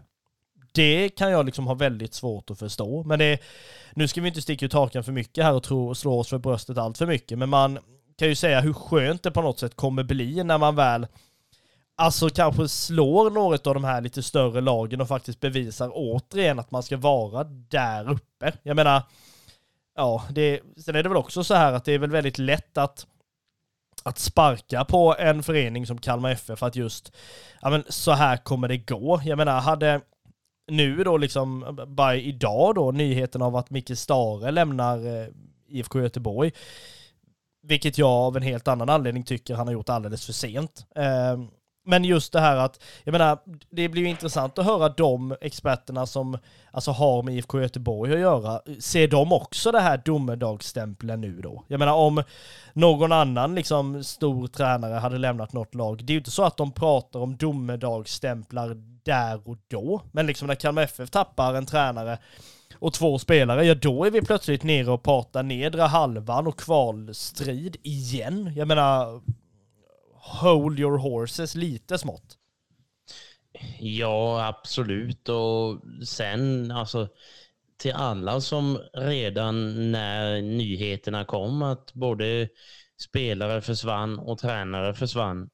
Det 0.71 1.09
kan 1.09 1.31
jag 1.31 1.45
liksom 1.45 1.67
ha 1.67 1.73
väldigt 1.73 2.13
svårt 2.13 2.51
att 2.51 2.59
förstå. 2.59 3.03
Men 3.03 3.19
det, 3.19 3.39
nu 3.93 4.07
ska 4.07 4.21
vi 4.21 4.27
inte 4.27 4.41
sticka 4.41 4.65
ut 4.65 4.73
hakan 4.73 5.03
för 5.03 5.11
mycket 5.11 5.43
här 5.43 5.53
och 5.53 5.63
tro, 5.63 5.95
slå 5.95 6.19
oss 6.19 6.29
för 6.29 6.37
bröstet 6.37 6.77
allt 6.77 6.97
för 6.97 7.05
mycket. 7.05 7.37
Men 7.37 7.49
man 7.49 7.79
kan 8.17 8.27
ju 8.27 8.35
säga 8.35 8.61
hur 8.61 8.73
skönt 8.73 9.23
det 9.23 9.31
på 9.31 9.41
något 9.41 9.59
sätt 9.59 9.75
kommer 9.75 10.03
bli 10.03 10.43
när 10.43 10.57
man 10.57 10.75
väl 10.75 11.07
alltså 11.99 12.29
kanske 12.29 12.67
slår 12.67 13.29
något 13.29 13.67
av 13.67 13.73
de 13.73 13.83
här 13.83 14.01
lite 14.01 14.23
större 14.23 14.61
lagen 14.61 15.01
och 15.01 15.07
faktiskt 15.07 15.39
bevisar 15.39 15.91
återigen 15.93 16.59
att 16.59 16.71
man 16.71 16.83
ska 16.83 16.97
vara 16.97 17.43
där 17.43 18.11
uppe. 18.11 18.53
Jag 18.63 18.75
menar, 18.75 19.03
ja, 19.95 20.23
det, 20.29 20.59
sen 20.77 20.95
är 20.95 21.03
det 21.03 21.09
väl 21.09 21.17
också 21.17 21.43
så 21.43 21.53
här 21.53 21.73
att 21.73 21.85
det 21.85 21.93
är 21.93 21.99
väl 21.99 22.11
väldigt 22.11 22.37
lätt 22.37 22.77
att 22.77 23.07
att 24.03 24.19
sparka 24.19 24.85
på 24.85 25.15
en 25.19 25.43
förening 25.43 25.87
som 25.87 25.97
Kalmar 25.97 26.31
FF 26.31 26.63
att 26.63 26.75
just, 26.75 27.15
ja 27.61 27.69
men 27.69 27.83
så 27.89 28.11
här 28.11 28.37
kommer 28.37 28.67
det 28.67 28.77
gå. 28.77 29.21
Jag 29.25 29.37
menar, 29.37 29.61
hade 29.61 30.01
nu 30.67 31.03
då 31.03 31.17
liksom, 31.17 31.79
bara 31.87 32.15
idag 32.15 32.75
då, 32.75 32.91
nyheten 32.91 33.41
av 33.41 33.55
att 33.55 33.69
Micke 33.69 33.97
Stare 33.97 34.51
lämnar 34.51 35.21
eh, 35.21 35.27
IFK 35.67 36.01
Göteborg, 36.01 36.51
vilket 37.63 37.97
jag 37.97 38.09
av 38.09 38.37
en 38.37 38.43
helt 38.43 38.67
annan 38.67 38.89
anledning 38.89 39.23
tycker 39.23 39.55
han 39.55 39.67
har 39.67 39.73
gjort 39.73 39.89
alldeles 39.89 40.25
för 40.25 40.33
sent. 40.33 40.85
Eh, 40.95 41.37
men 41.85 42.03
just 42.03 42.33
det 42.33 42.39
här 42.39 42.57
att, 42.57 42.83
jag 43.03 43.11
menar, 43.11 43.39
det 43.69 43.89
blir 43.89 44.01
ju 44.01 44.09
intressant 44.09 44.59
att 44.59 44.65
höra 44.65 44.89
de 44.89 45.35
experterna 45.41 46.05
som 46.05 46.37
alltså 46.71 46.91
har 46.91 47.23
med 47.23 47.35
IFK 47.35 47.61
Göteborg 47.61 48.13
att 48.13 48.19
göra. 48.19 48.61
Ser 48.79 49.07
de 49.07 49.33
också 49.33 49.71
det 49.71 49.79
här 49.79 50.01
domedagsstämpeln 50.05 51.21
nu 51.21 51.41
då? 51.41 51.63
Jag 51.67 51.79
menar 51.79 51.93
om 51.93 52.23
någon 52.73 53.11
annan 53.11 53.55
liksom 53.55 54.03
stor 54.03 54.47
tränare 54.47 54.93
hade 54.93 55.17
lämnat 55.17 55.53
något 55.53 55.75
lag, 55.75 56.05
det 56.05 56.11
är 56.11 56.15
ju 56.15 56.19
inte 56.19 56.31
så 56.31 56.43
att 56.43 56.57
de 56.57 56.71
pratar 56.71 57.19
om 57.19 57.37
domedagsstämplar 57.37 58.77
där 59.03 59.49
och 59.49 59.57
då. 59.67 60.01
Men 60.11 60.27
liksom 60.27 60.47
när 60.47 60.55
Kalmar 60.55 60.81
FF 60.81 61.09
tappar 61.09 61.53
en 61.53 61.65
tränare 61.65 62.17
och 62.79 62.93
två 62.93 63.19
spelare, 63.19 63.65
ja 63.65 63.75
då 63.75 64.05
är 64.05 64.11
vi 64.11 64.21
plötsligt 64.21 64.63
nere 64.63 64.91
och 64.91 65.03
pratar 65.03 65.43
nedre 65.43 65.81
halvan 65.81 66.47
och 66.47 66.59
kvalstrid 66.59 67.77
igen. 67.83 68.53
Jag 68.55 68.67
menar, 68.67 69.21
hold 70.29 70.79
your 70.79 70.97
horses 70.97 71.55
lite 71.55 71.97
smått. 71.97 72.37
Ja, 73.79 74.47
absolut. 74.47 75.29
Och 75.29 75.81
sen 76.07 76.71
alltså 76.71 77.09
till 77.77 77.93
alla 77.93 78.41
som 78.41 78.77
redan 78.93 79.91
när 79.91 80.41
nyheterna 80.41 81.25
kom 81.25 81.61
att 81.61 81.93
både 81.93 82.49
spelare 83.01 83.61
försvann 83.61 84.19
och 84.19 84.39
tränare 84.39 84.93
försvann. 84.93 85.49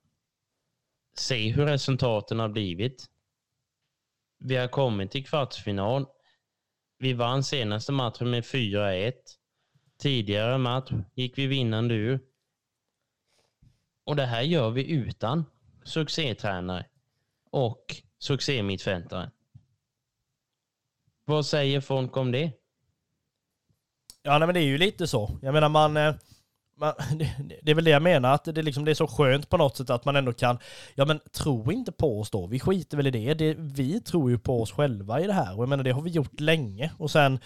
Se 1.18 1.52
hur 1.52 1.66
resultaten 1.66 2.40
har 2.40 2.50
blivit. 2.50 3.06
Vi 4.40 4.56
har 4.56 4.68
kommit 4.68 5.12
till 5.12 5.26
kvartsfinal. 5.26 6.06
Vi 7.00 7.14
vann 7.14 7.44
senaste 7.44 7.92
matchen 7.92 8.30
med 8.30 8.44
4-1. 8.44 9.14
Tidigare 10.00 10.58
match 10.58 10.92
gick 11.16 11.38
vi 11.38 11.48
vinnande 11.48 11.96
ur. 11.96 12.20
Och 14.06 14.16
det 14.16 14.26
här 14.26 14.42
gör 14.42 14.70
vi 14.70 14.92
utan 14.92 15.46
succétränare 15.84 16.86
och 17.52 17.96
succémittfältare. 18.20 19.32
Vad 21.26 21.46
säger 21.46 21.82
folk 21.82 22.18
om 22.18 22.32
det? 22.32 22.52
Ja, 24.24 24.38
nej, 24.38 24.48
men 24.48 24.54
det 24.54 24.60
är 24.60 24.66
ju 24.66 24.78
lite 24.78 25.08
så. 25.08 25.38
Jag 25.42 25.54
menar, 25.54 25.70
man... 25.70 25.98
Eh, 25.98 26.16
man 26.78 26.94
det 27.62 27.72
är 27.72 27.76
väl 27.76 27.84
det 27.84 27.92
jag 27.92 28.02
menar, 28.02 28.34
att 28.34 28.44
det, 28.44 28.62
liksom, 28.62 28.86
det 28.86 28.92
är 28.92 28.96
så 28.96 29.08
skönt 29.08 29.50
på 29.50 29.58
något 29.58 29.78
sätt 29.78 29.90
att 29.90 30.06
man 30.06 30.16
ändå 30.16 30.34
kan... 30.34 30.58
Ja, 30.96 31.06
men 31.06 31.20
tro 31.32 31.72
inte 31.72 31.92
på 31.92 32.20
oss 32.20 32.30
då. 32.30 32.48
Vi 32.48 32.60
skiter 32.60 32.98
väl 32.98 33.08
i 33.08 33.12
det. 33.12 33.34
det. 33.34 33.56
Vi 33.58 34.02
tror 34.02 34.30
ju 34.30 34.40
på 34.40 34.62
oss 34.62 34.72
själva 34.72 35.22
i 35.22 35.28
det 35.28 35.34
här. 35.34 35.58
Och 35.58 35.62
jag 35.62 35.70
menar, 35.70 35.84
det 35.84 35.92
har 35.92 36.02
vi 36.02 36.10
gjort 36.10 36.40
länge. 36.40 36.92
Och 36.98 37.12
sen... 37.12 37.40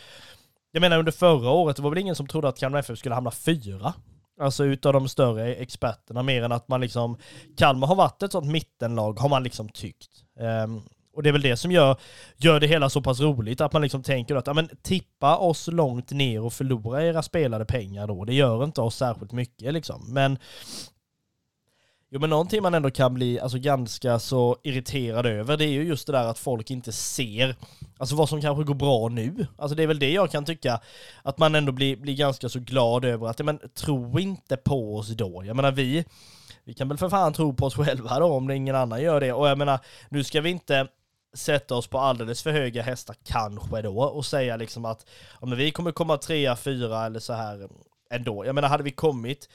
Jag 0.71 0.81
menar, 0.81 0.99
under 0.99 1.11
förra 1.11 1.49
året, 1.49 1.75
det 1.75 1.81
var 1.81 1.89
väl 1.89 1.99
ingen 1.99 2.15
som 2.15 2.27
trodde 2.27 2.47
att 2.47 2.59
Kalmar 2.59 2.79
FF 2.79 2.99
skulle 2.99 3.15
hamna 3.15 3.31
fyra. 3.31 3.93
Alltså 4.39 4.65
utav 4.65 4.93
de 4.93 5.07
större 5.07 5.55
experterna, 5.55 6.23
mer 6.23 6.43
än 6.43 6.51
att 6.51 6.67
man 6.67 6.81
liksom, 6.81 7.17
Kalmar 7.57 7.87
har 7.87 7.95
varit 7.95 8.23
ett 8.23 8.31
sånt 8.31 8.51
mittenlag, 8.51 9.19
har 9.19 9.29
man 9.29 9.43
liksom 9.43 9.69
tyckt. 9.69 10.09
Um, 10.39 10.81
och 11.13 11.23
det 11.23 11.29
är 11.29 11.33
väl 11.33 11.41
det 11.41 11.57
som 11.57 11.71
gör, 11.71 11.97
gör 12.37 12.59
det 12.59 12.67
hela 12.67 12.89
så 12.89 13.01
pass 13.01 13.19
roligt, 13.19 13.61
att 13.61 13.73
man 13.73 13.81
liksom 13.81 14.03
tänker 14.03 14.35
att, 14.35 14.47
ja 14.47 14.53
men 14.53 14.69
tippa 14.81 15.37
oss 15.37 15.67
långt 15.67 16.11
ner 16.11 16.41
och 16.41 16.53
förlora 16.53 17.05
era 17.05 17.21
spelade 17.21 17.65
pengar 17.65 18.07
då, 18.07 18.25
det 18.25 18.33
gör 18.33 18.63
inte 18.63 18.81
oss 18.81 18.95
särskilt 18.95 19.31
mycket 19.31 19.73
liksom. 19.73 20.13
Men 20.13 20.37
Jo 22.11 22.19
men 22.19 22.29
någonting 22.29 22.61
man 22.61 22.73
ändå 22.73 22.91
kan 22.91 23.13
bli 23.13 23.39
alltså, 23.39 23.57
ganska 23.57 24.19
så 24.19 24.57
irriterad 24.63 25.25
över 25.25 25.57
det 25.57 25.65
är 25.65 25.71
ju 25.71 25.83
just 25.83 26.07
det 26.07 26.13
där 26.13 26.25
att 26.25 26.39
folk 26.39 26.71
inte 26.71 26.91
ser 26.91 27.55
alltså 27.97 28.15
vad 28.15 28.29
som 28.29 28.41
kanske 28.41 28.63
går 28.63 28.73
bra 28.73 29.09
nu. 29.09 29.47
Alltså 29.57 29.75
det 29.75 29.83
är 29.83 29.87
väl 29.87 29.99
det 29.99 30.11
jag 30.11 30.31
kan 30.31 30.45
tycka 30.45 30.81
att 31.23 31.37
man 31.37 31.55
ändå 31.55 31.71
blir, 31.71 31.95
blir 31.95 32.15
ganska 32.15 32.49
så 32.49 32.59
glad 32.59 33.05
över 33.05 33.27
att, 33.27 33.45
men 33.45 33.59
tro 33.73 34.19
inte 34.19 34.57
på 34.57 34.95
oss 34.97 35.07
då. 35.07 35.43
Jag 35.45 35.55
menar 35.55 35.71
vi, 35.71 36.05
vi 36.63 36.73
kan 36.73 36.87
väl 36.87 36.97
för 36.97 37.09
fan 37.09 37.33
tro 37.33 37.53
på 37.53 37.65
oss 37.65 37.75
själva 37.75 38.19
då 38.19 38.25
om 38.25 38.47
det 38.47 38.55
ingen 38.55 38.75
annan 38.75 39.01
gör 39.01 39.19
det. 39.19 39.33
Och 39.33 39.47
jag 39.47 39.57
menar, 39.57 39.79
nu 40.09 40.23
ska 40.23 40.41
vi 40.41 40.49
inte 40.49 40.87
sätta 41.35 41.75
oss 41.75 41.87
på 41.87 41.99
alldeles 41.99 42.43
för 42.43 42.51
höga 42.51 42.81
hästar 42.81 43.15
kanske 43.23 43.81
då 43.81 44.01
och 44.03 44.25
säga 44.25 44.55
liksom 44.55 44.85
att 44.85 45.05
ja, 45.41 45.47
men 45.47 45.57
vi 45.57 45.71
kommer 45.71 45.91
komma 45.91 46.17
trea, 46.17 46.55
fyra 46.55 47.05
eller 47.05 47.19
så 47.19 47.33
här 47.33 47.69
ändå. 48.13 48.45
Jag 48.45 48.55
menar 48.55 48.67
hade 48.67 48.83
vi 48.83 48.91
kommit 48.91 49.49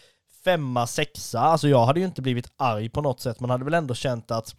femma, 0.44 0.86
sexa, 0.86 1.40
alltså 1.40 1.68
jag 1.68 1.86
hade 1.86 2.00
ju 2.00 2.06
inte 2.06 2.22
blivit 2.22 2.52
arg 2.56 2.88
på 2.88 3.00
något 3.00 3.20
sätt, 3.20 3.40
man 3.40 3.50
hade 3.50 3.64
väl 3.64 3.74
ändå 3.74 3.94
känt 3.94 4.30
att 4.30 4.54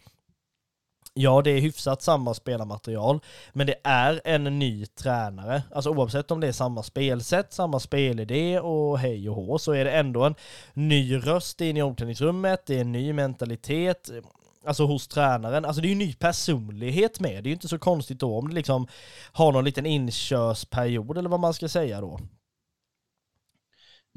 Ja, 1.18 1.42
det 1.42 1.50
är 1.50 1.60
hyfsat 1.60 2.02
samma 2.02 2.34
spelarmaterial, 2.34 3.20
men 3.52 3.66
det 3.66 3.74
är 3.84 4.20
en 4.24 4.58
ny 4.58 4.86
tränare. 4.86 5.62
Alltså 5.74 5.90
oavsett 5.90 6.30
om 6.30 6.40
det 6.40 6.48
är 6.48 6.52
samma 6.52 6.82
spelsätt, 6.82 7.52
samma 7.52 7.80
spelidé 7.80 8.60
och 8.60 8.98
hej 8.98 9.28
och 9.30 9.36
hå, 9.36 9.58
så 9.58 9.72
är 9.72 9.84
det 9.84 9.90
ändå 9.90 10.24
en 10.24 10.34
ny 10.74 11.16
röst 11.16 11.60
in 11.60 11.76
i 11.76 11.82
omklädningsrummet, 11.82 12.66
det 12.66 12.76
är 12.76 12.80
en 12.80 12.92
ny 12.92 13.12
mentalitet, 13.12 14.10
alltså 14.66 14.84
hos 14.84 15.08
tränaren. 15.08 15.64
Alltså 15.64 15.82
det 15.82 15.86
är 15.86 15.88
ju 15.88 15.92
en 15.92 15.98
ny 15.98 16.14
personlighet 16.14 17.20
med. 17.20 17.44
Det 17.44 17.46
är 17.46 17.50
ju 17.50 17.54
inte 17.54 17.68
så 17.68 17.78
konstigt 17.78 18.20
då 18.20 18.38
om 18.38 18.48
det 18.48 18.54
liksom 18.54 18.86
har 19.32 19.52
någon 19.52 19.64
liten 19.64 19.86
inkörsperiod 19.86 21.18
eller 21.18 21.28
vad 21.28 21.40
man 21.40 21.54
ska 21.54 21.68
säga 21.68 22.00
då. 22.00 22.20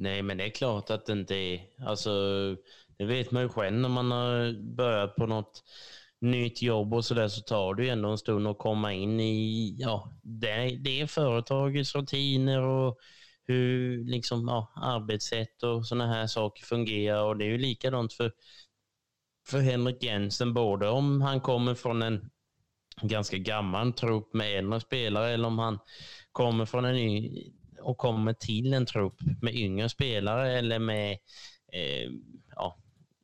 Nej, 0.01 0.21
men 0.21 0.37
det 0.37 0.43
är 0.43 0.49
klart 0.49 0.89
att 0.89 1.05
det 1.05 1.13
inte 1.13 1.35
är... 1.35 1.61
Alltså, 1.85 2.11
det 2.97 3.05
vet 3.05 3.31
man 3.31 3.43
ju 3.43 3.49
själv 3.49 3.77
när 3.77 3.89
man 3.89 4.11
har 4.11 4.53
börjat 4.75 5.15
på 5.15 5.25
något 5.25 5.63
nytt 6.21 6.61
jobb 6.61 6.93
och 6.93 7.05
sådär 7.05 7.27
så 7.27 7.41
tar 7.41 7.73
det 7.73 7.83
ju 7.83 7.89
ändå 7.89 8.09
en 8.09 8.17
stund 8.17 8.47
att 8.47 8.57
komma 8.57 8.93
in 8.93 9.19
i 9.19 9.75
ja, 9.79 10.13
det, 10.23 10.77
det 10.83 11.01
är 11.01 11.07
företagets 11.07 11.95
rutiner 11.95 12.61
och 12.61 12.97
hur 13.47 14.03
liksom, 14.05 14.47
ja, 14.47 14.73
arbetssätt 14.75 15.63
och 15.63 15.87
sådana 15.87 16.13
här 16.13 16.27
saker 16.27 16.65
fungerar. 16.65 17.23
Och 17.23 17.37
det 17.37 17.45
är 17.45 17.49
ju 17.49 17.57
likadant 17.57 18.13
för, 18.13 18.31
för 19.47 19.59
Henrik 19.59 20.03
Jensen, 20.03 20.53
både 20.53 20.89
om 20.89 21.21
han 21.21 21.41
kommer 21.41 21.75
från 21.75 22.01
en 22.01 22.29
ganska 23.01 23.37
gammal 23.37 23.93
trupp 23.93 24.33
med 24.33 24.57
äldre 24.59 24.79
spelare 24.79 25.29
eller 25.29 25.47
om 25.47 25.59
han 25.59 25.79
kommer 26.31 26.65
från 26.65 26.85
en 26.85 26.95
ny 26.95 27.43
och 27.81 27.97
kommer 27.97 28.33
till 28.33 28.73
en 28.73 28.85
trupp 28.85 29.21
med 29.41 29.55
yngre 29.55 29.89
spelare 29.89 30.57
eller 30.57 30.79
med 30.79 31.11
eh, 31.73 32.11
ja, 32.55 32.77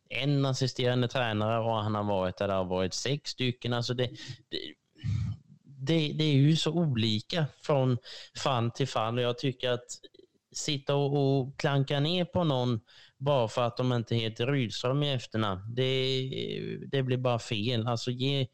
en 0.09 0.45
assisterande 0.45 1.07
tränare 1.07 1.59
och 1.59 1.75
han 1.75 1.95
har 1.95 2.03
varit 2.03 2.37
där 2.37 2.47
det 2.47 2.53
har 2.53 2.65
varit 2.65 2.93
sex 2.93 3.31
stycken. 3.31 3.73
Alltså 3.73 3.93
det, 3.93 4.09
det, 4.49 4.59
det, 5.63 6.13
det 6.13 6.23
är 6.23 6.33
ju 6.33 6.55
så 6.55 6.71
olika 6.71 7.45
från 7.61 7.97
fall 8.43 8.71
till 8.71 8.87
fall 8.87 9.17
och 9.17 9.23
jag 9.23 9.37
tycker 9.37 9.69
att 9.69 9.85
sitta 10.55 10.95
och, 10.95 11.39
och 11.39 11.59
klanka 11.59 11.99
ner 11.99 12.25
på 12.25 12.43
någon 12.43 12.79
bara 13.17 13.47
för 13.47 13.61
att 13.61 13.77
de 13.77 13.93
inte 13.93 14.15
heter 14.15 14.47
Rydström 14.47 15.03
i 15.03 15.13
efternamn. 15.13 15.75
Det, 15.75 16.29
det 16.91 17.03
blir 17.03 17.17
bara 17.17 17.39
fel. 17.39 17.87
Alltså 17.87 18.11
ge, 18.11 18.47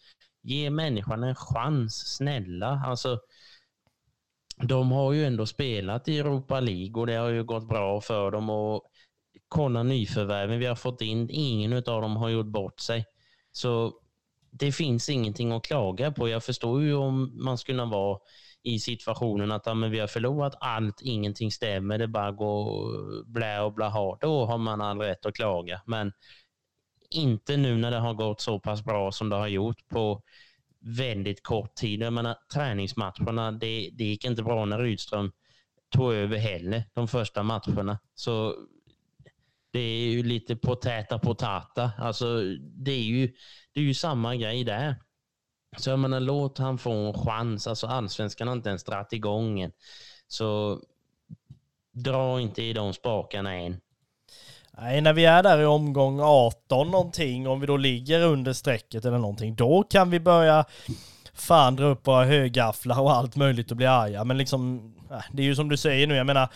ge 0.44 0.70
människan 0.70 1.24
en 1.24 1.36
chans, 1.36 2.16
snälla. 2.16 2.84
Alltså, 2.86 3.20
de 4.64 4.92
har 4.92 5.14
ju 5.14 5.26
ändå 5.26 5.46
spelat 5.46 6.08
i 6.08 6.20
Europa 6.20 6.60
League 6.60 7.02
och 7.02 7.08
det 7.08 7.16
har 7.16 7.30
ju 7.30 7.44
gått 7.44 7.68
bra 7.68 8.02
för 8.02 8.32
dem. 8.32 8.50
Och 8.50 8.84
kolla 9.48 9.84
nyförvärven 9.84 10.60
vi 10.60 10.66
har 10.66 10.76
fått 10.76 11.02
in, 11.02 11.28
ingen 11.32 11.74
av 11.74 11.82
dem 12.02 12.16
har 12.16 12.30
gjort 12.30 12.46
bort 12.46 12.80
sig. 12.80 13.06
Så 13.52 13.94
det 14.52 14.72
finns 14.72 15.10
ingenting 15.10 15.52
att 15.52 15.64
klaga 15.64 16.12
på. 16.12 16.30
Jag 16.30 16.44
förstår 16.44 16.82
ju 16.82 16.96
om 16.96 17.44
man 17.44 17.58
skulle 17.58 17.86
vara 17.86 18.20
i 18.64 18.80
situationen 18.80 19.52
att 19.52 19.66
ja, 19.66 19.74
men 19.74 19.92
vi 19.92 20.00
har 20.00 20.08
förlorat 20.08 20.56
allt, 20.60 21.02
ingenting 21.02 21.52
stämmer, 21.52 21.98
det 21.98 22.08
bara 22.08 22.32
går 22.32 23.24
blä 23.26 23.62
och 23.62 23.74
blaha. 23.74 24.18
Då 24.22 24.46
har 24.46 24.58
man 24.58 24.82
all 24.82 25.00
rätt 25.00 25.26
att 25.26 25.36
klaga. 25.36 25.82
Men 25.86 26.12
inte 27.10 27.58
nu 27.58 27.78
när 27.78 27.92
det 27.92 28.00
har 28.00 28.14
gått 28.14 28.42
så 28.42 28.60
pass 28.60 28.84
bra 28.84 29.12
som 29.12 29.30
det 29.30 29.36
har 29.36 29.48
gjort 29.48 29.88
på 29.90 30.22
väldigt 30.82 31.44
kort 31.44 31.76
tid. 31.76 32.02
Jag 32.02 32.14
menar, 32.14 32.38
träningsmatcherna, 32.54 33.52
det, 33.52 33.90
det 33.94 34.04
gick 34.04 34.26
inte 34.26 34.44
bra 34.44 34.66
när 34.66 34.80
Rydström 34.80 35.32
tog 35.90 36.14
över 36.14 36.38
heller, 36.38 36.84
de 36.94 37.08
första 37.08 37.44
matcherna. 37.44 38.00
Så 38.16 38.56
det 39.72 39.80
är 39.80 40.12
ju 40.12 40.24
lite 40.24 40.56
potäta 40.56 41.20
potata. 41.20 41.92
Alltså, 41.98 42.42
det 42.62 42.92
är 42.92 43.04
ju, 43.04 43.34
det 43.74 43.80
är 43.80 43.84
ju 43.84 43.94
samma 43.94 44.36
grej 44.36 44.64
där. 44.64 44.96
Så 45.78 45.90
jag 45.90 46.00
menar, 46.00 46.20
låt 46.20 46.58
han 46.58 46.78
få 46.78 46.92
en 46.92 47.14
chans. 47.14 47.68
Alltså 47.68 47.88
allsvenskan 47.88 48.48
har 48.48 48.56
inte 48.56 48.70
ens 48.70 48.84
dragit 48.84 49.14
igång 49.14 49.60
än. 49.60 49.72
Så 50.28 50.82
dra 51.92 52.42
inte 52.42 52.64
i 52.64 52.74
de 52.74 52.94
spakarna 52.94 53.56
än. 53.56 53.82
Nej, 54.82 55.02
när 55.02 55.14
vi 55.14 55.26
är 55.26 55.44
där 55.44 55.62
i 55.62 55.66
omgång 55.66 56.20
18 56.22 56.92
någonting, 56.92 57.48
om 57.48 57.60
vi 57.60 57.68
då 57.68 57.78
ligger 57.78 58.22
under 58.22 58.54
strecket 58.54 59.06
eller 59.06 59.18
någonting, 59.18 59.56
då 59.56 59.84
kan 59.84 60.10
vi 60.10 60.20
börja 60.20 60.66
fan 61.34 61.76
dra 61.76 61.86
upp 61.86 62.08
våra 62.08 62.26
högafflar 62.26 63.02
och 63.02 63.12
allt 63.12 63.36
möjligt 63.36 63.72
och 63.72 63.78
bli 63.78 63.86
arga. 63.86 64.24
Men 64.24 64.38
liksom, 64.38 64.94
äh, 65.12 65.18
det 65.32 65.42
är 65.42 65.46
ju 65.46 65.56
som 65.56 65.70
du 65.70 65.78
säger 65.78 66.08
nu, 66.08 66.16
jag 66.16 66.26
menar, 66.26 66.50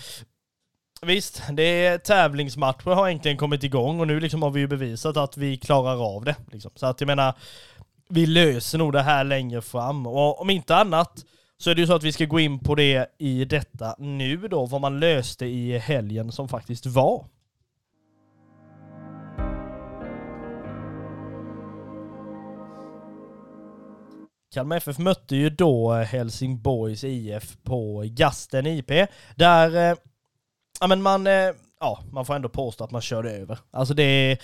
Visst, 1.01 1.43
det 1.51 1.63
är 1.63 1.97
tävlingsmatcher 1.97 2.89
har 2.89 3.07
egentligen 3.07 3.37
kommit 3.37 3.63
igång 3.63 3.99
och 3.99 4.07
nu 4.07 4.19
liksom 4.19 4.41
har 4.41 4.49
vi 4.49 4.59
ju 4.59 4.67
bevisat 4.67 5.17
att 5.17 5.37
vi 5.37 5.57
klarar 5.57 6.15
av 6.15 6.25
det. 6.25 6.35
Liksom. 6.51 6.71
Så 6.75 6.85
att 6.85 7.01
jag 7.01 7.07
menar, 7.07 7.33
vi 8.09 8.25
löser 8.25 8.77
nog 8.77 8.93
det 8.93 9.01
här 9.01 9.23
längre 9.23 9.61
fram. 9.61 10.07
Och 10.07 10.41
om 10.41 10.49
inte 10.49 10.75
annat 10.75 11.25
så 11.57 11.69
är 11.69 11.75
det 11.75 11.81
ju 11.81 11.87
så 11.87 11.95
att 11.95 12.03
vi 12.03 12.11
ska 12.11 12.25
gå 12.25 12.39
in 12.39 12.59
på 12.59 12.75
det 12.75 13.15
i 13.17 13.45
detta 13.45 13.95
nu 13.97 14.37
då, 14.47 14.65
vad 14.65 14.81
man 14.81 14.99
löste 14.99 15.45
i 15.45 15.77
helgen 15.77 16.31
som 16.31 16.47
faktiskt 16.47 16.85
var. 16.85 17.25
Kalmar 24.55 24.77
FF 24.77 24.97
mötte 24.97 25.35
ju 25.35 25.49
då 25.49 25.93
eh, 25.93 26.01
Helsingborgs 26.01 27.03
IF 27.03 27.57
på 27.63 28.03
Gasten 28.05 28.67
IP, 28.67 28.91
där 29.35 29.75
eh, 29.75 29.97
ja, 30.79 30.87
men 30.87 31.01
man, 31.01 31.27
eh, 31.27 31.51
ja, 31.79 31.99
man 32.11 32.25
får 32.25 32.35
ändå 32.35 32.49
påstå 32.49 32.83
att 32.83 32.91
man 32.91 33.01
körde 33.01 33.31
över. 33.31 33.59
Alltså 33.71 33.93
det 33.93 34.03
är, 34.03 34.37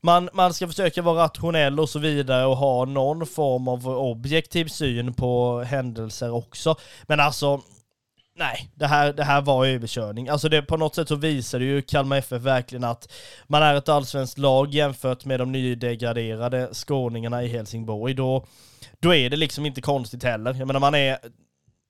man, 0.00 0.28
man 0.32 0.54
ska 0.54 0.68
försöka 0.68 1.02
vara 1.02 1.24
rationell 1.24 1.80
och 1.80 1.88
så 1.88 1.98
vidare 1.98 2.46
och 2.46 2.56
ha 2.56 2.84
någon 2.84 3.26
form 3.26 3.68
av 3.68 3.88
objektiv 3.88 4.66
syn 4.66 5.14
på 5.14 5.60
händelser 5.60 6.30
också. 6.30 6.76
Men 7.02 7.20
alltså, 7.20 7.60
nej, 8.36 8.70
det 8.74 8.86
här, 8.86 9.12
det 9.12 9.24
här 9.24 9.40
var 9.40 9.66
överkörning. 9.66 10.28
Alltså 10.28 10.48
det, 10.48 10.62
på 10.62 10.76
något 10.76 10.94
sätt 10.94 11.08
så 11.08 11.16
visade 11.16 11.64
ju 11.64 11.82
Kalmar 11.82 12.16
FF 12.16 12.42
verkligen 12.42 12.84
att 12.84 13.12
man 13.46 13.62
är 13.62 13.74
ett 13.74 13.88
allsvenskt 13.88 14.38
lag 14.38 14.74
jämfört 14.74 15.24
med 15.24 15.40
de 15.40 15.52
nydegraderade 15.52 16.68
skåningarna 16.72 17.42
i 17.42 17.48
Helsingborg. 17.48 18.14
Då, 18.14 18.44
då 19.00 19.14
är 19.14 19.30
det 19.30 19.36
liksom 19.36 19.66
inte 19.66 19.80
konstigt 19.80 20.24
heller. 20.24 20.54
Jag 20.54 20.66
menar 20.66 20.80
man 20.80 20.94
är 20.94 21.18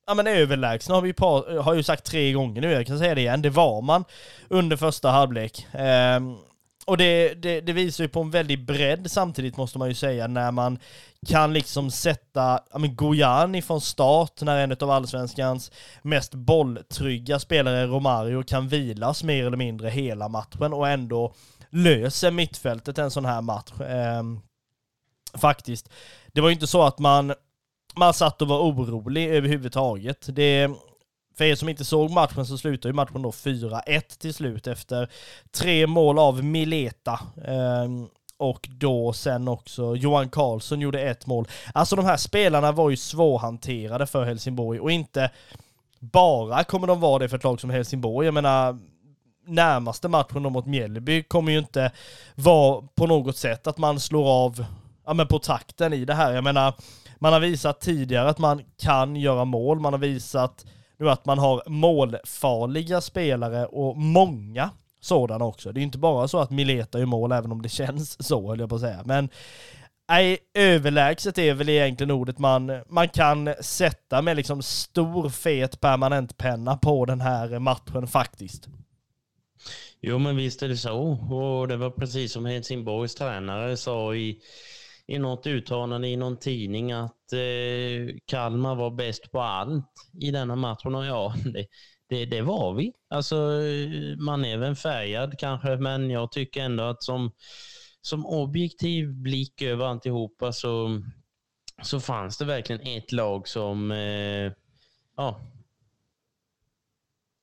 ja 0.07 0.15
men 0.15 0.27
överlägsna 0.27 0.95
har 0.95 1.03
vi 1.03 1.09
ju, 1.09 1.59
har 1.59 1.75
ju 1.75 1.83
sagt 1.83 2.05
tre 2.05 2.33
gånger 2.33 2.61
nu, 2.61 2.73
jag 2.73 2.87
kan 2.87 2.99
säga 2.99 3.15
det 3.15 3.21
igen. 3.21 3.43
Det 3.43 3.51
var 3.51 3.83
man 3.83 4.05
under 4.49 4.77
första 4.77 5.11
halvlek. 5.11 5.67
Um, 5.73 6.39
och 6.87 6.97
det, 6.97 7.35
det, 7.35 7.61
det, 7.61 7.73
visar 7.73 8.05
ju 8.05 8.09
på 8.09 8.21
en 8.21 8.31
väldig 8.31 8.67
bredd 8.67 9.11
samtidigt 9.11 9.57
måste 9.57 9.79
man 9.79 9.89
ju 9.89 9.95
säga 9.95 10.27
när 10.27 10.51
man 10.51 10.79
kan 11.27 11.53
liksom 11.53 11.91
sätta 11.91 12.61
ja, 12.73 12.79
men 12.79 12.97
Gojani 12.97 13.63
från 13.63 13.81
start 13.81 14.43
när 14.43 14.59
en 14.59 14.77
av 14.81 14.91
allsvenskans 14.91 15.73
mest 16.03 16.35
bolltrygga 16.35 17.39
spelare, 17.39 17.87
Romario, 17.87 18.43
kan 18.43 18.69
vilas 18.69 19.25
mer 19.25 19.47
eller 19.47 19.57
mindre 19.57 19.89
hela 19.89 20.29
matchen 20.29 20.73
och 20.73 20.89
ändå 20.89 21.35
löser 21.71 22.31
mittfältet 22.31 22.99
en 22.99 23.11
sån 23.11 23.25
här 23.25 23.41
match. 23.41 23.73
Um, 23.79 24.41
faktiskt. 25.39 25.89
Det 26.33 26.41
var 26.41 26.49
ju 26.49 26.55
inte 26.55 26.67
så 26.67 26.83
att 26.83 26.99
man 26.99 27.35
man 27.97 28.15
satt 28.15 28.43
och 28.43 28.49
var 28.49 28.61
orolig 28.61 29.29
överhuvudtaget. 29.29 30.29
Det, 30.33 30.71
för 31.39 31.45
er 31.45 31.55
som 31.55 31.69
inte 31.69 31.85
såg 31.85 32.11
matchen 32.11 32.47
så 32.47 32.59
slutar 32.59 32.89
ju 32.89 32.93
matchen 32.93 33.23
då 33.23 33.31
4-1 33.31 34.19
till 34.19 34.35
slut 34.35 34.67
efter 34.67 35.11
tre 35.51 35.87
mål 35.87 36.19
av 36.19 36.45
Mileta. 36.45 37.21
Um, 37.47 38.09
och 38.39 38.69
då 38.71 39.13
sen 39.13 39.49
också 39.49 39.97
Johan 39.97 40.29
Karlsson 40.29 40.81
gjorde 40.81 41.01
ett 41.01 41.27
mål. 41.27 41.49
Alltså 41.75 41.97
de 41.97 42.05
här 42.05 42.17
spelarna 42.17 42.73
var 42.73 42.91
ju 42.91 42.97
svårhanterade 42.97 44.07
för 44.07 44.25
Helsingborg 44.25 44.81
och 44.81 44.91
inte 44.91 45.31
bara 45.99 46.65
kommer 46.65 46.87
de 46.87 47.01
vara 47.01 47.19
det 47.19 47.29
för 47.29 47.37
ett 47.37 47.45
lag 47.45 47.61
som 47.61 47.71
Helsingborg. 47.71 48.27
Jag 48.27 48.35
menar, 48.35 48.79
närmaste 49.47 50.09
matchen 50.09 50.43
då 50.43 50.51
mot 50.51 50.67
Mjällby 50.67 51.23
kommer 51.23 51.53
ju 51.53 51.59
inte 51.59 51.93
vara 52.35 52.83
på 52.95 53.07
något 53.07 53.37
sätt 53.37 53.67
att 53.67 53.79
man 53.79 54.01
slår 54.01 54.29
av 54.29 54.65
ja, 55.07 55.15
men 55.15 55.27
på 55.27 55.39
takten 55.39 55.93
i 55.93 56.05
det 56.05 56.15
här. 56.15 56.35
Jag 56.35 56.45
menar, 56.45 56.75
man 57.19 57.33
har 57.33 57.41
visat 57.41 57.81
tidigare 57.81 58.29
att 58.29 58.39
man 58.39 58.63
kan 58.79 59.17
göra 59.17 59.45
mål. 59.45 59.81
Man 59.81 59.93
har 59.93 60.01
visat 60.01 60.67
nu 60.99 61.11
att 61.11 61.27
man 61.27 61.39
har 61.39 61.63
målfarliga 61.67 63.01
spelare 63.01 63.67
och 63.67 63.97
många 63.97 64.71
sådana 65.01 65.45
också. 65.45 65.73
Det 65.73 65.81
är 65.81 65.83
inte 65.83 65.99
bara 65.99 66.29
så 66.29 66.39
att 66.39 66.51
Mileta 66.51 66.99
gör 66.99 67.07
mål, 67.07 67.33
även 67.33 67.53
om 67.53 67.63
det 67.63 67.69
känns 67.69 68.27
så, 68.27 68.49
höll 68.49 68.61
jag 68.61 68.69
på 68.69 68.75
att 68.75 68.81
säga. 68.81 69.03
Men 69.05 69.29
nej, 70.09 70.39
överlägset 70.55 71.39
är 71.39 71.55
väl 71.55 71.69
egentligen 71.69 72.11
ordet 72.11 72.39
man, 72.39 72.81
man 72.89 73.09
kan 73.09 73.55
sätta 73.61 74.23
med 74.23 74.37
liksom 74.37 74.63
stor 74.63 75.29
fet 75.29 75.81
permanentpenna 75.81 76.77
på 76.77 77.05
den 77.05 77.21
här 77.21 77.59
matchen 77.59 78.07
faktiskt. 78.07 78.69
Jo, 80.01 80.19
men 80.19 80.37
visst 80.37 80.63
är 80.63 80.69
det 80.69 80.77
så. 80.77 80.99
Och 81.35 81.69
det 81.69 81.77
var 81.77 81.91
precis 81.91 82.33
som 82.33 82.47
Helsingborgs 82.47 83.15
tränare 83.15 83.77
sa 83.77 84.15
i 84.15 84.41
i 85.07 85.19
något 85.19 85.47
uttalande 85.47 86.09
i 86.09 86.17
någon 86.17 86.37
tidning 86.37 86.93
att 86.93 87.33
eh, 87.33 88.17
Kalmar 88.27 88.75
var 88.75 88.91
bäst 88.91 89.33
på 89.33 89.41
allt 89.41 89.93
i 90.21 90.31
denna 90.31 90.57
matchen. 90.57 90.95
Och 90.95 91.07
ja, 91.07 91.35
det, 91.45 91.67
det, 92.09 92.25
det, 92.25 92.43
var 92.43 92.75
vi. 92.75 92.93
Alltså, 93.11 93.37
man 94.19 94.45
är 94.45 94.57
väl 94.57 94.75
färgad 94.75 95.39
kanske, 95.39 95.77
men 95.77 96.11
jag 96.11 96.33
tycker 96.33 96.61
ändå 96.63 96.85
att 96.85 97.03
som, 97.03 97.33
som 98.01 98.27
objektiv 98.27 99.15
blick 99.15 99.63
över 99.63 99.85
alltihopa 99.87 100.53
så, 100.53 101.03
så 101.83 102.01
fanns 102.01 102.39
det 102.39 102.45
verkligen 102.45 102.97
ett 102.97 103.13
lag 103.13 103.49
som 103.49 103.91
eh, 103.91 104.53
ja, 105.17 105.41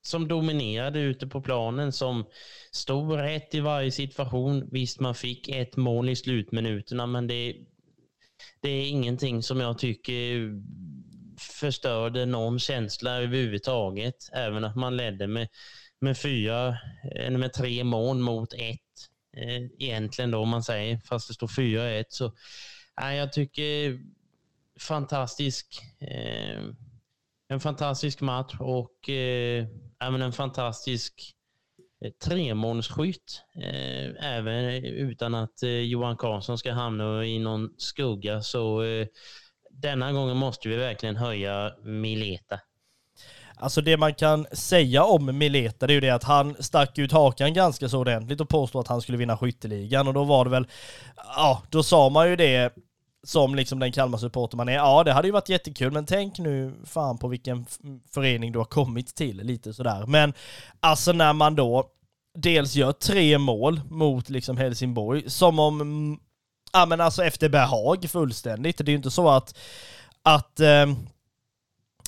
som 0.05 0.27
dominerade 0.27 0.99
ute 0.99 1.27
på 1.27 1.41
planen, 1.41 1.91
som 1.91 2.25
stod 2.71 3.17
rätt 3.17 3.55
i 3.55 3.59
varje 3.59 3.91
situation. 3.91 4.69
Visst, 4.71 4.99
man 4.99 5.15
fick 5.15 5.49
ett 5.49 5.77
mål 5.77 6.09
i 6.09 6.15
slutminuterna, 6.15 7.07
men 7.07 7.27
det, 7.27 7.55
det 8.61 8.69
är 8.69 8.89
ingenting 8.89 9.43
som 9.43 9.59
jag 9.59 9.77
tycker 9.77 10.51
förstörde 11.39 12.25
någon 12.25 12.59
känsla 12.59 13.11
överhuvudtaget. 13.11 14.15
Även 14.33 14.63
att 14.63 14.75
man 14.75 14.97
ledde 14.97 15.27
med, 15.27 15.47
med 15.99 16.17
fyra, 16.17 16.77
eller 17.15 17.37
med 17.37 17.53
tre 17.53 17.83
mål 17.83 18.17
mot 18.17 18.53
ett. 18.53 18.79
Eh, 19.37 19.63
egentligen 19.79 20.31
då, 20.31 20.37
om 20.37 20.49
man 20.49 20.63
säger, 20.63 20.97
fast 20.97 21.27
det 21.27 21.33
står 21.33 21.47
4-1. 21.47 22.03
Så 22.09 22.33
nej, 23.01 23.17
jag 23.17 23.33
tycker 23.33 23.99
fantastisk 24.79 25.81
eh, 25.99 26.63
en 27.53 27.59
fantastisk 27.59 28.21
match 28.21 28.55
och 28.59 29.09
eh, 29.09 29.67
även 30.07 30.21
en 30.21 30.31
fantastisk 30.33 31.33
tremånsskytt, 32.11 32.19
tremånadsskytt. 32.19 33.41
Eh, 33.55 34.35
även 34.35 34.65
eh, 34.65 34.83
utan 34.83 35.35
att 35.35 35.63
eh, 35.63 35.69
Johan 35.69 36.17
Karlsson 36.17 36.57
ska 36.57 36.73
hamna 36.73 37.25
i 37.25 37.39
någon 37.39 37.69
skugga. 37.77 38.41
Så 38.41 38.83
eh, 38.83 39.07
denna 39.71 40.11
gången 40.11 40.37
måste 40.37 40.69
vi 40.69 40.75
verkligen 40.75 41.15
höja 41.15 41.73
Mileta. 41.83 42.59
Alltså 43.55 43.81
det 43.81 43.97
man 43.97 44.13
kan 44.13 44.45
säga 44.51 45.03
om 45.03 45.37
Mileta 45.37 45.87
det 45.87 45.93
är 45.93 45.95
ju 45.95 46.01
det 46.01 46.09
att 46.09 46.23
han 46.23 46.55
stack 46.59 46.97
ut 46.97 47.11
hakan 47.11 47.53
ganska 47.53 47.89
så 47.89 47.99
ordentligt 47.99 48.41
och 48.41 48.49
påstod 48.49 48.79
att 48.79 48.87
han 48.87 49.01
skulle 49.01 49.17
vinna 49.17 49.37
skytteligan 49.37 50.07
och 50.07 50.13
då 50.13 50.23
var 50.23 50.45
det 50.45 50.51
väl, 50.51 50.67
ja, 51.15 51.63
då 51.69 51.83
sa 51.83 52.09
man 52.09 52.29
ju 52.29 52.35
det 52.35 52.73
som 53.23 53.55
liksom 53.55 53.79
den 53.79 53.91
Kalmar-supporter 53.91 54.57
man 54.57 54.69
är. 54.69 54.73
Ja, 54.73 55.03
det 55.03 55.13
hade 55.13 55.27
ju 55.27 55.31
varit 55.31 55.49
jättekul, 55.49 55.91
men 55.91 56.05
tänk 56.05 56.39
nu 56.39 56.73
fan 56.86 57.17
på 57.17 57.27
vilken 57.27 57.65
förening 58.12 58.51
du 58.51 58.59
har 58.59 58.65
kommit 58.65 59.15
till, 59.15 59.38
lite 59.38 59.73
sådär. 59.73 60.05
Men 60.07 60.33
alltså 60.79 61.12
när 61.12 61.33
man 61.33 61.55
då 61.55 61.89
dels 62.38 62.75
gör 62.75 62.91
tre 62.91 63.38
mål 63.38 63.81
mot 63.89 64.29
liksom 64.29 64.57
Helsingborg, 64.57 65.29
som 65.29 65.59
om, 65.59 65.81
mm, 65.81 66.19
ja 66.73 66.86
men 66.86 67.01
alltså 67.01 67.23
efter 67.23 67.49
behag 67.49 68.09
fullständigt. 68.09 68.77
Det 68.77 68.83
är 68.83 68.89
ju 68.89 68.97
inte 68.97 69.12
så 69.12 69.29
att, 69.29 69.57
att 70.23 70.59
eh, 70.59 70.86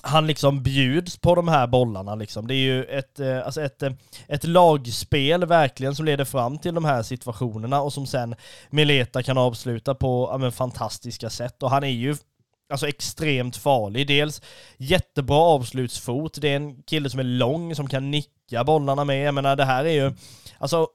han 0.08 0.28
liksom 0.28 0.63
bjuds 0.63 1.18
på 1.18 1.36
de 1.36 1.48
här 1.48 1.68
bollarna 1.68 2.15
liksom. 2.15 2.48
Det 2.48 2.54
är 2.56 2.65
ju 2.65 2.84
ett, 2.84 3.20
eh, 3.20 3.46
alltså 3.46 3.62
ett, 3.62 3.84
eh, 3.84 3.91
ett 4.28 4.44
lagspel 4.44 5.46
verkligen 5.46 5.96
som 5.96 6.06
leder 6.06 6.26
fram 6.26 6.58
till 6.58 6.76
de 6.76 6.86
här 6.86 7.04
situationerna 7.04 7.82
och 7.82 7.94
som 7.94 8.08
sen 8.08 8.36
Mileta 8.70 9.24
kan 9.24 9.38
avsluta 9.38 9.96
på 9.96 10.30
ja, 10.32 10.38
men, 10.38 10.52
fantastiska 10.52 11.30
sätt. 11.30 11.63
Och 11.63 11.70
han 11.70 11.84
är 11.84 11.88
ju 11.88 12.15
alltså 12.70 12.88
extremt 12.88 13.58
farlig. 13.58 14.08
Dels 14.08 14.41
jättebra 14.78 15.38
avslutsfot. 15.38 16.41
Det 16.41 16.50
är 16.50 16.56
en 16.56 16.84
kille 16.84 17.10
som 17.10 17.20
är 17.20 17.24
lång, 17.24 17.76
som 17.76 17.88
kan 17.88 18.12
nicka 18.12 18.63
bollarna 18.63 19.04
med. 19.04 19.28
Jag 19.28 19.34
menar, 19.34 19.56
det 19.56 19.65
här 19.65 19.86
är 19.86 19.94
ju, 19.94 20.13
alltså 20.58 20.88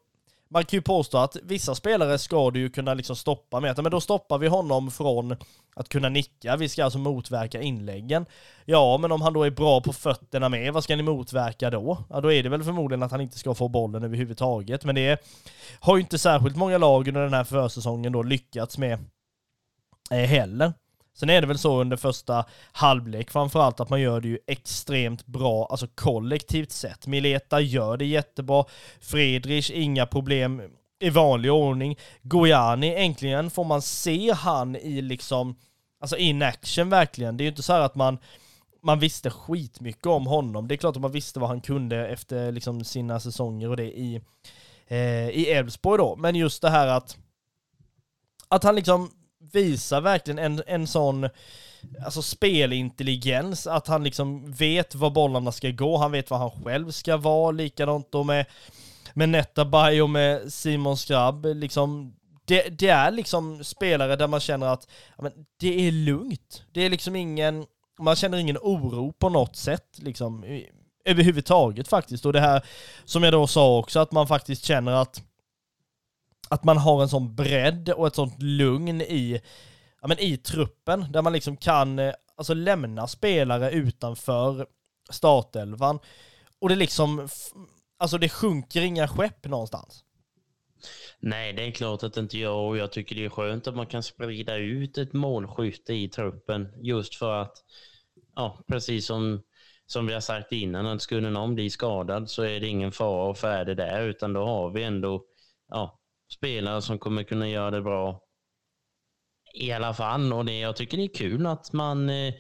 man 0.51 0.65
kan 0.65 0.77
ju 0.77 0.83
påstå 0.83 1.19
att 1.19 1.37
vissa 1.43 1.75
spelare 1.75 2.19
ska 2.19 2.51
du 2.51 2.61
ju 2.61 2.71
kunna 2.71 2.95
liksom 2.95 3.17
stoppa 3.17 3.61
med, 3.61 3.83
men 3.83 3.91
då 3.91 4.01
stoppar 4.01 4.39
vi 4.39 4.47
honom 4.47 4.91
från 4.91 5.37
att 5.75 5.89
kunna 5.89 6.09
nicka, 6.09 6.57
vi 6.57 6.69
ska 6.69 6.85
alltså 6.85 6.99
motverka 6.99 7.61
inläggen. 7.61 8.27
Ja, 8.65 8.99
men 8.99 9.13
om 9.13 9.23
han 9.23 9.33
då 9.33 9.45
är 9.45 9.51
bra 9.51 9.81
på 9.81 9.93
fötterna 9.93 10.49
med, 10.49 10.73
vad 10.73 10.85
ska 10.85 10.97
ni 10.97 11.03
motverka 11.03 11.71
då? 11.71 12.05
Ja, 12.11 12.21
då 12.21 12.33
är 12.33 12.43
det 12.43 12.49
väl 12.49 12.65
förmodligen 12.65 13.03
att 13.03 13.11
han 13.11 13.21
inte 13.21 13.39
ska 13.39 13.55
få 13.55 13.69
bollen 13.69 14.05
överhuvudtaget, 14.05 14.85
men 14.85 14.95
det 14.95 15.25
har 15.81 15.97
ju 15.97 16.01
inte 16.01 16.19
särskilt 16.19 16.57
många 16.57 16.79
lag 16.79 17.09
under 17.09 17.23
den 17.23 17.35
här 17.35 17.45
försäsongen 17.45 18.13
då 18.13 18.23
lyckats 18.23 18.79
med 18.79 18.99
eh, 20.11 20.19
heller. 20.19 20.73
Sen 21.15 21.31
är 21.31 21.41
det 21.41 21.47
väl 21.47 21.59
så 21.59 21.81
under 21.81 21.97
första 21.97 22.45
halvlek 22.73 23.31
framförallt 23.31 23.81
att 23.81 23.91
man 23.91 24.01
gör 24.01 24.21
det 24.21 24.29
ju 24.29 24.39
extremt 24.47 25.27
bra, 25.27 25.67
alltså 25.71 25.87
kollektivt 25.87 26.71
sett. 26.71 27.07
Mileta 27.07 27.61
gör 27.61 27.97
det 27.97 28.05
jättebra. 28.05 28.65
Friedrich, 29.01 29.71
inga 29.71 30.07
problem 30.07 30.63
i 31.01 31.11
vanlig 31.11 31.53
ordning. 31.53 31.99
Gojani, 32.23 32.95
äntligen 32.95 33.51
får 33.51 33.65
man 33.65 33.83
se 33.83 34.33
han 34.33 34.77
i 34.77 35.03
liksom, 35.03 35.57
alltså 36.01 36.17
in 36.17 36.43
action 36.43 36.91
verkligen. 36.91 37.37
Det 37.37 37.43
är 37.43 37.45
ju 37.45 37.51
inte 37.51 37.63
så 37.63 37.73
att 37.73 37.95
man 37.95 38.19
man 38.83 38.99
visste 38.99 39.31
skitmycket 39.31 40.07
om 40.07 40.27
honom. 40.27 40.69
Det 40.69 40.75
är 40.75 40.77
klart 40.77 40.97
att 40.97 41.03
man 41.03 41.13
visste 41.13 41.41
vad 41.41 41.49
han 41.49 41.61
kunde 41.61 42.09
efter 42.09 42.53
liksom 42.53 42.85
sina 42.85 43.21
säsonger 43.21 43.69
och 43.69 43.77
det 43.77 43.99
i 43.99 44.21
eh, 44.87 45.29
i 45.29 45.51
Elfsborg 45.51 45.99
då. 45.99 46.17
Men 46.17 46.35
just 46.35 46.63
det 46.63 46.71
här 46.71 46.87
att 46.87 47.17
att 48.49 48.65
han 48.65 48.75
liksom 48.75 49.11
visar 49.53 50.01
verkligen 50.01 50.39
en, 50.39 50.63
en 50.67 50.87
sån 50.87 51.29
alltså 52.05 52.23
spelintelligens, 52.23 53.67
att 53.67 53.87
han 53.87 54.05
liksom 54.05 54.53
vet 54.53 54.95
var 54.95 55.11
bollarna 55.11 55.53
ska 55.53 55.71
gå, 55.71 55.97
han 55.97 56.13
vet 56.13 56.31
vad 56.31 56.41
han 56.41 56.51
själv 56.51 56.91
ska 56.91 57.17
vara, 57.17 57.51
likadant 57.51 58.13
då 58.13 58.25
med, 58.25 58.47
med 59.15 59.29
Netabay 59.29 60.03
och 60.03 60.11
med 60.11 60.53
Simon 60.53 60.97
Skrabb, 60.97 61.47
liksom 61.55 62.15
det, 62.45 62.69
det, 62.69 62.89
är 62.89 63.11
liksom 63.11 63.65
spelare 63.65 64.17
där 64.17 64.29
man 64.29 64.41
känner 64.41 64.67
att 64.67 64.89
ja, 65.17 65.23
men 65.23 65.33
det 65.61 65.89
är 65.89 65.93
lugnt. 65.93 66.63
Det 66.73 66.81
är 66.81 66.91
liksom 66.91 67.17
ingen, 67.17 67.67
man 67.99 68.17
känner 68.17 68.39
ingen 68.39 68.59
oro 68.59 69.13
på 69.13 69.29
något 69.29 69.57
sätt 69.57 69.99
liksom 69.99 70.45
överhuvudtaget 71.05 71.89
faktiskt. 71.89 72.27
Och 72.27 72.33
det 72.33 72.41
här 72.41 72.65
som 73.05 73.23
jag 73.23 73.33
då 73.33 73.47
sa 73.47 73.79
också, 73.79 74.01
att 74.01 74.13
man 74.13 74.27
faktiskt 74.27 74.65
känner 74.65 74.93
att 74.93 75.23
att 76.51 76.65
man 76.65 76.77
har 76.77 77.03
en 77.03 77.09
sån 77.09 77.35
bredd 77.35 77.89
och 77.89 78.07
ett 78.07 78.15
sånt 78.15 78.43
lugn 78.43 79.01
i, 79.01 79.41
ja, 80.01 80.09
men 80.09 80.19
i 80.19 80.37
truppen, 80.37 81.13
där 81.13 81.23
man 81.23 81.33
liksom 81.33 81.57
kan 81.57 81.99
eh, 81.99 82.13
alltså, 82.37 82.55
lämna 82.55 83.07
spelare 83.07 83.71
utanför 83.71 84.67
startelvan. 85.11 85.99
Och 86.59 86.69
det 86.69 86.77
liksom, 86.77 87.29
alltså 88.01 88.19
det 88.19 88.29
sjunker 88.29 88.83
inga 88.83 89.09
skepp 89.09 89.45
någonstans. 89.45 90.05
Nej, 91.21 91.53
det 91.53 91.63
är 91.67 91.71
klart 91.71 92.03
att 92.03 92.15
det 92.15 92.21
inte 92.21 92.39
gör 92.39 92.53
och 92.55 92.77
jag 92.77 92.93
tycker 92.93 93.17
det 93.17 93.25
är 93.25 93.29
skönt 93.29 93.67
att 93.67 93.77
man 93.77 93.87
kan 93.87 94.03
sprida 94.03 94.57
ut 94.57 94.99
ett 94.99 95.13
målskytte 95.13 95.95
i 95.95 96.09
truppen 96.09 96.69
just 96.83 97.15
för 97.15 97.43
att, 97.43 97.53
ja, 98.35 98.65
precis 98.69 99.07
som, 99.07 99.43
som 99.87 100.07
vi 100.07 100.13
har 100.13 100.21
sagt 100.21 100.53
innan, 100.53 100.87
att 100.87 101.03
skulle 101.03 101.31
någon 101.31 101.55
bli 101.55 101.71
skadad 101.71 102.31
så 102.31 102.43
är 102.43 102.61
det 102.61 102.67
ingen 102.67 102.93
fara 102.93 103.29
och 103.29 103.39
färdig 103.39 103.77
där, 103.77 104.03
utan 104.03 104.33
då 104.33 104.45
har 104.45 104.71
vi 104.71 104.83
ändå, 104.83 105.25
ja, 105.69 106.01
spelare 106.33 106.83
som 106.83 106.99
kommer 106.99 107.23
kunna 107.23 107.49
göra 107.49 107.71
det 107.71 107.83
bra 107.83 108.23
i 109.55 109.73
alla 109.73 109.95
fall. 109.95 110.33
Och 110.33 110.45
det, 110.45 110.59
jag 110.59 110.77
tycker 110.77 110.97
det 110.97 111.05
är 111.05 111.15
kul 111.15 111.47
att 111.47 111.73
man 111.73 112.11
eh, 112.11 112.35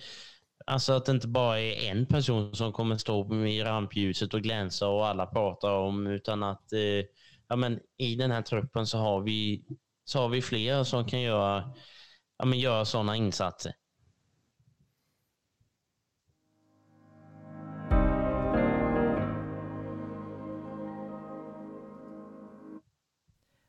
Alltså 0.66 0.92
att 0.92 1.04
det 1.06 1.12
inte 1.12 1.28
bara 1.28 1.60
är 1.60 1.90
en 1.90 2.06
person 2.06 2.54
som 2.54 2.72
kommer 2.72 2.96
stå 2.96 3.46
i 3.46 3.64
rampljuset 3.64 4.34
och 4.34 4.42
glänsa 4.42 4.88
och 4.88 5.06
alla 5.06 5.26
pratar 5.26 5.72
om, 5.72 6.06
utan 6.06 6.42
att 6.42 6.72
eh, 6.72 7.06
ja, 7.48 7.56
men 7.56 7.80
i 7.98 8.14
den 8.14 8.30
här 8.30 8.42
truppen 8.42 8.86
så 8.86 8.98
har 8.98 9.20
vi, 9.20 9.64
så 10.04 10.18
har 10.18 10.28
vi 10.28 10.42
fler 10.42 10.84
som 10.84 11.04
kan 11.04 11.20
göra, 11.20 11.74
ja, 12.38 12.44
men 12.44 12.58
göra 12.58 12.84
sådana 12.84 13.16
insatser. 13.16 13.72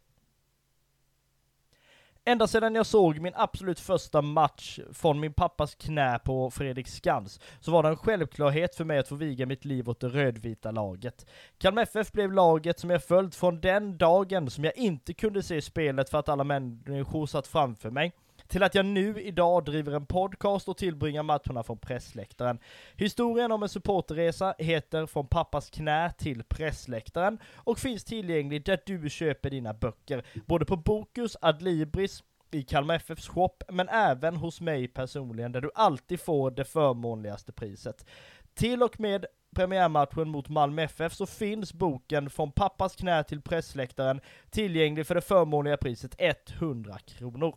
Ända 2.27 2.47
sedan 2.47 2.75
jag 2.75 2.85
såg 2.85 3.19
min 3.19 3.33
absolut 3.35 3.79
första 3.79 4.21
match 4.21 4.79
från 4.93 5.19
min 5.19 5.33
pappas 5.33 5.75
knä 5.75 6.19
på 6.19 6.51
Fredrik 6.51 6.87
Skans, 6.87 7.39
så 7.59 7.71
var 7.71 7.83
det 7.83 7.89
en 7.89 7.97
självklarhet 7.97 8.75
för 8.75 8.83
mig 8.83 8.99
att 8.99 9.07
få 9.07 9.15
viga 9.15 9.45
mitt 9.45 9.65
liv 9.65 9.89
åt 9.89 9.99
det 9.99 10.07
rödvita 10.07 10.71
laget. 10.71 11.25
Kalmar 11.57 11.81
FF 11.81 12.11
blev 12.11 12.31
laget 12.31 12.79
som 12.79 12.89
jag 12.89 13.03
följt 13.03 13.35
från 13.35 13.61
den 13.61 13.97
dagen 13.97 14.49
som 14.49 14.63
jag 14.63 14.77
inte 14.77 15.13
kunde 15.13 15.43
se 15.43 15.61
spelet 15.61 16.09
för 16.09 16.17
att 16.17 16.29
alla 16.29 16.43
människor 16.43 17.25
satt 17.25 17.47
framför 17.47 17.89
mig 17.89 18.13
till 18.47 18.63
att 18.63 18.75
jag 18.75 18.85
nu 18.85 19.21
idag 19.21 19.65
driver 19.65 19.91
en 19.91 20.05
podcast 20.05 20.67
och 20.67 20.77
tillbringar 20.77 21.23
matcherna 21.23 21.63
från 21.63 21.77
pressläktaren. 21.77 22.59
Historien 22.95 23.51
om 23.51 23.63
en 23.63 23.69
supporterresa 23.69 24.55
heter 24.57 25.05
Från 25.05 25.27
pappas 25.27 25.69
knä 25.69 26.11
till 26.17 26.43
pressläktaren 26.43 27.39
och 27.55 27.79
finns 27.79 28.03
tillgänglig 28.03 28.65
där 28.65 28.79
du 28.85 29.09
köper 29.09 29.49
dina 29.49 29.73
böcker, 29.73 30.25
både 30.45 30.65
på 30.65 30.75
Bokus, 30.75 31.37
Adlibris, 31.41 32.23
i 32.51 32.63
Kalmar 32.63 32.95
FFs 32.95 33.27
shop, 33.27 33.53
men 33.69 33.89
även 33.89 34.35
hos 34.35 34.61
mig 34.61 34.87
personligen, 34.87 35.51
där 35.51 35.61
du 35.61 35.71
alltid 35.75 36.19
får 36.19 36.51
det 36.51 36.65
förmånligaste 36.65 37.51
priset. 37.51 38.05
Till 38.53 38.83
och 38.83 38.99
med 38.99 39.25
premiärmatchen 39.55 40.29
mot 40.29 40.49
Malmö 40.49 40.83
FF 40.83 41.13
så 41.13 41.25
finns 41.25 41.73
boken 41.73 42.29
Från 42.29 42.51
pappas 42.51 42.95
knä 42.95 43.23
till 43.23 43.41
pressläktaren 43.41 44.21
tillgänglig 44.49 45.07
för 45.07 45.15
det 45.15 45.21
förmånliga 45.21 45.77
priset 45.77 46.15
100 46.19 46.97
kronor. 46.99 47.55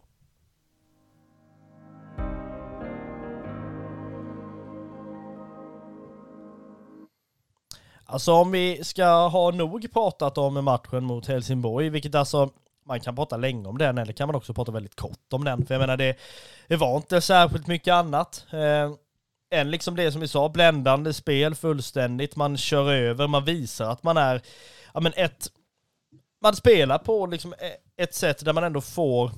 Alltså 8.10 8.32
om 8.32 8.50
vi 8.50 8.84
ska 8.84 9.28
ha 9.28 9.50
nog 9.50 9.92
pratat 9.92 10.38
om 10.38 10.64
matchen 10.64 11.04
mot 11.04 11.26
Helsingborg, 11.26 11.88
vilket 11.88 12.14
alltså 12.14 12.50
man 12.86 13.00
kan 13.00 13.16
prata 13.16 13.36
länge 13.36 13.68
om 13.68 13.78
den 13.78 13.98
eller 13.98 14.12
kan 14.12 14.28
man 14.28 14.36
också 14.36 14.54
prata 14.54 14.72
väldigt 14.72 14.96
kort 14.96 15.32
om 15.32 15.44
den. 15.44 15.66
För 15.66 15.74
jag 15.74 15.80
menar 15.80 15.96
det, 15.96 16.16
det 16.68 16.76
var 16.76 16.96
inte 16.96 17.20
särskilt 17.20 17.66
mycket 17.66 17.94
annat. 17.94 18.46
Eh, 18.50 18.90
än 19.60 19.70
liksom 19.70 19.96
det 19.96 20.12
som 20.12 20.20
vi 20.20 20.28
sa, 20.28 20.48
bländande 20.48 21.12
spel 21.12 21.54
fullständigt. 21.54 22.36
Man 22.36 22.56
kör 22.56 22.92
över, 22.92 23.26
man 23.26 23.44
visar 23.44 23.90
att 23.90 24.02
man 24.02 24.16
är, 24.16 24.42
ja 24.94 25.00
men 25.00 25.12
ett, 25.16 25.48
man 26.42 26.56
spelar 26.56 26.98
på 26.98 27.26
liksom 27.26 27.52
e-, 27.52 28.02
ett 28.02 28.14
sätt 28.14 28.44
där 28.44 28.52
man 28.52 28.64
ändå 28.64 28.80
får 28.80 29.30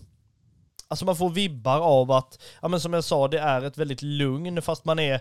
Alltså 0.89 1.05
man 1.05 1.17
får 1.17 1.31
vibbar 1.31 1.81
av 1.81 2.11
att, 2.11 2.43
ja 2.63 2.69
men 2.69 2.81
som 2.81 2.93
jag 2.93 3.05
sa, 3.05 3.29
det 3.29 3.39
är 3.39 3.63
ett 3.63 3.79
väldigt 3.79 4.03
lugn 4.03 4.63
fast 4.63 4.85
man 4.85 4.99
är 4.99 5.21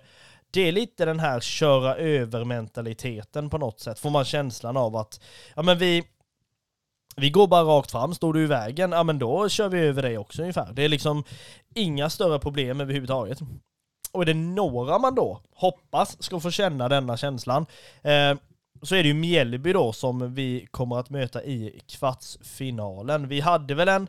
det 0.52 0.62
är 0.62 0.72
lite 0.72 1.06
den 1.06 1.20
här 1.20 1.40
köra 1.40 1.96
över 1.96 2.46
mentaliteten 2.46 3.50
på 3.50 3.58
något 3.58 3.80
sätt, 3.80 4.00
får 4.00 4.10
man 4.10 4.26
känslan 4.26 4.78
av 4.78 4.96
att, 4.96 5.20
ja 5.56 5.62
men 5.62 5.78
vi, 5.78 6.04
vi 7.16 7.30
går 7.30 7.48
bara 7.48 7.64
rakt 7.64 7.92
fram, 7.92 8.14
står 8.14 8.34
du 8.34 8.44
i 8.44 8.48
vägen, 8.48 8.92
ja 8.92 9.04
men 9.04 9.20
då 9.20 9.50
kör 9.50 9.70
vi 9.70 9.80
över 9.80 10.02
dig 10.02 10.18
också 10.18 10.42
ungefär. 10.42 10.74
Det 10.74 10.86
är 10.86 10.90
liksom 10.90 11.24
inga 11.76 12.10
större 12.10 12.40
problem 12.40 12.82
överhuvudtaget. 12.82 13.40
och 14.12 14.22
är 14.22 14.26
det 14.26 14.34
några 14.34 15.00
man 15.00 15.16
då 15.16 15.42
hoppas 15.56 16.24
ska 16.24 16.40
få 16.40 16.52
känna 16.52 16.90
denna 16.90 17.18
känslan, 17.18 17.66
eh, 18.02 18.36
så 18.82 18.96
är 18.96 19.04
det 19.04 19.08
ju 19.08 19.14
Mjällby 19.14 19.74
då 19.74 19.94
som 19.94 20.34
vi 20.34 20.68
kommer 20.72 21.00
att 21.00 21.10
möta 21.10 21.44
i 21.44 21.82
kvartsfinalen. 21.88 23.28
Vi 23.28 23.40
hade 23.40 23.76
väl 23.76 23.88
en, 23.88 24.08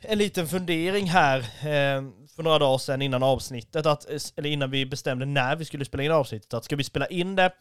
en 0.00 0.18
liten 0.18 0.48
fundering 0.48 1.06
här 1.06 1.38
eh, 1.38 2.02
för 2.36 2.42
några 2.42 2.58
dagar 2.58 2.78
sedan 2.78 3.02
innan 3.02 3.22
avsnittet, 3.22 3.86
att, 3.86 4.10
eh, 4.10 4.18
eller 4.36 4.50
innan 4.50 4.70
vi 4.70 4.86
bestämde 4.86 5.26
när 5.26 5.56
vi 5.56 5.64
skulle 5.64 5.84
spela 5.84 6.02
in 6.02 6.10
avsnittet, 6.10 6.54
att 6.54 6.64
ska 6.64 6.76
vi 6.76 6.84
spela 6.84 7.06
in 7.06 7.36
det 7.36 7.52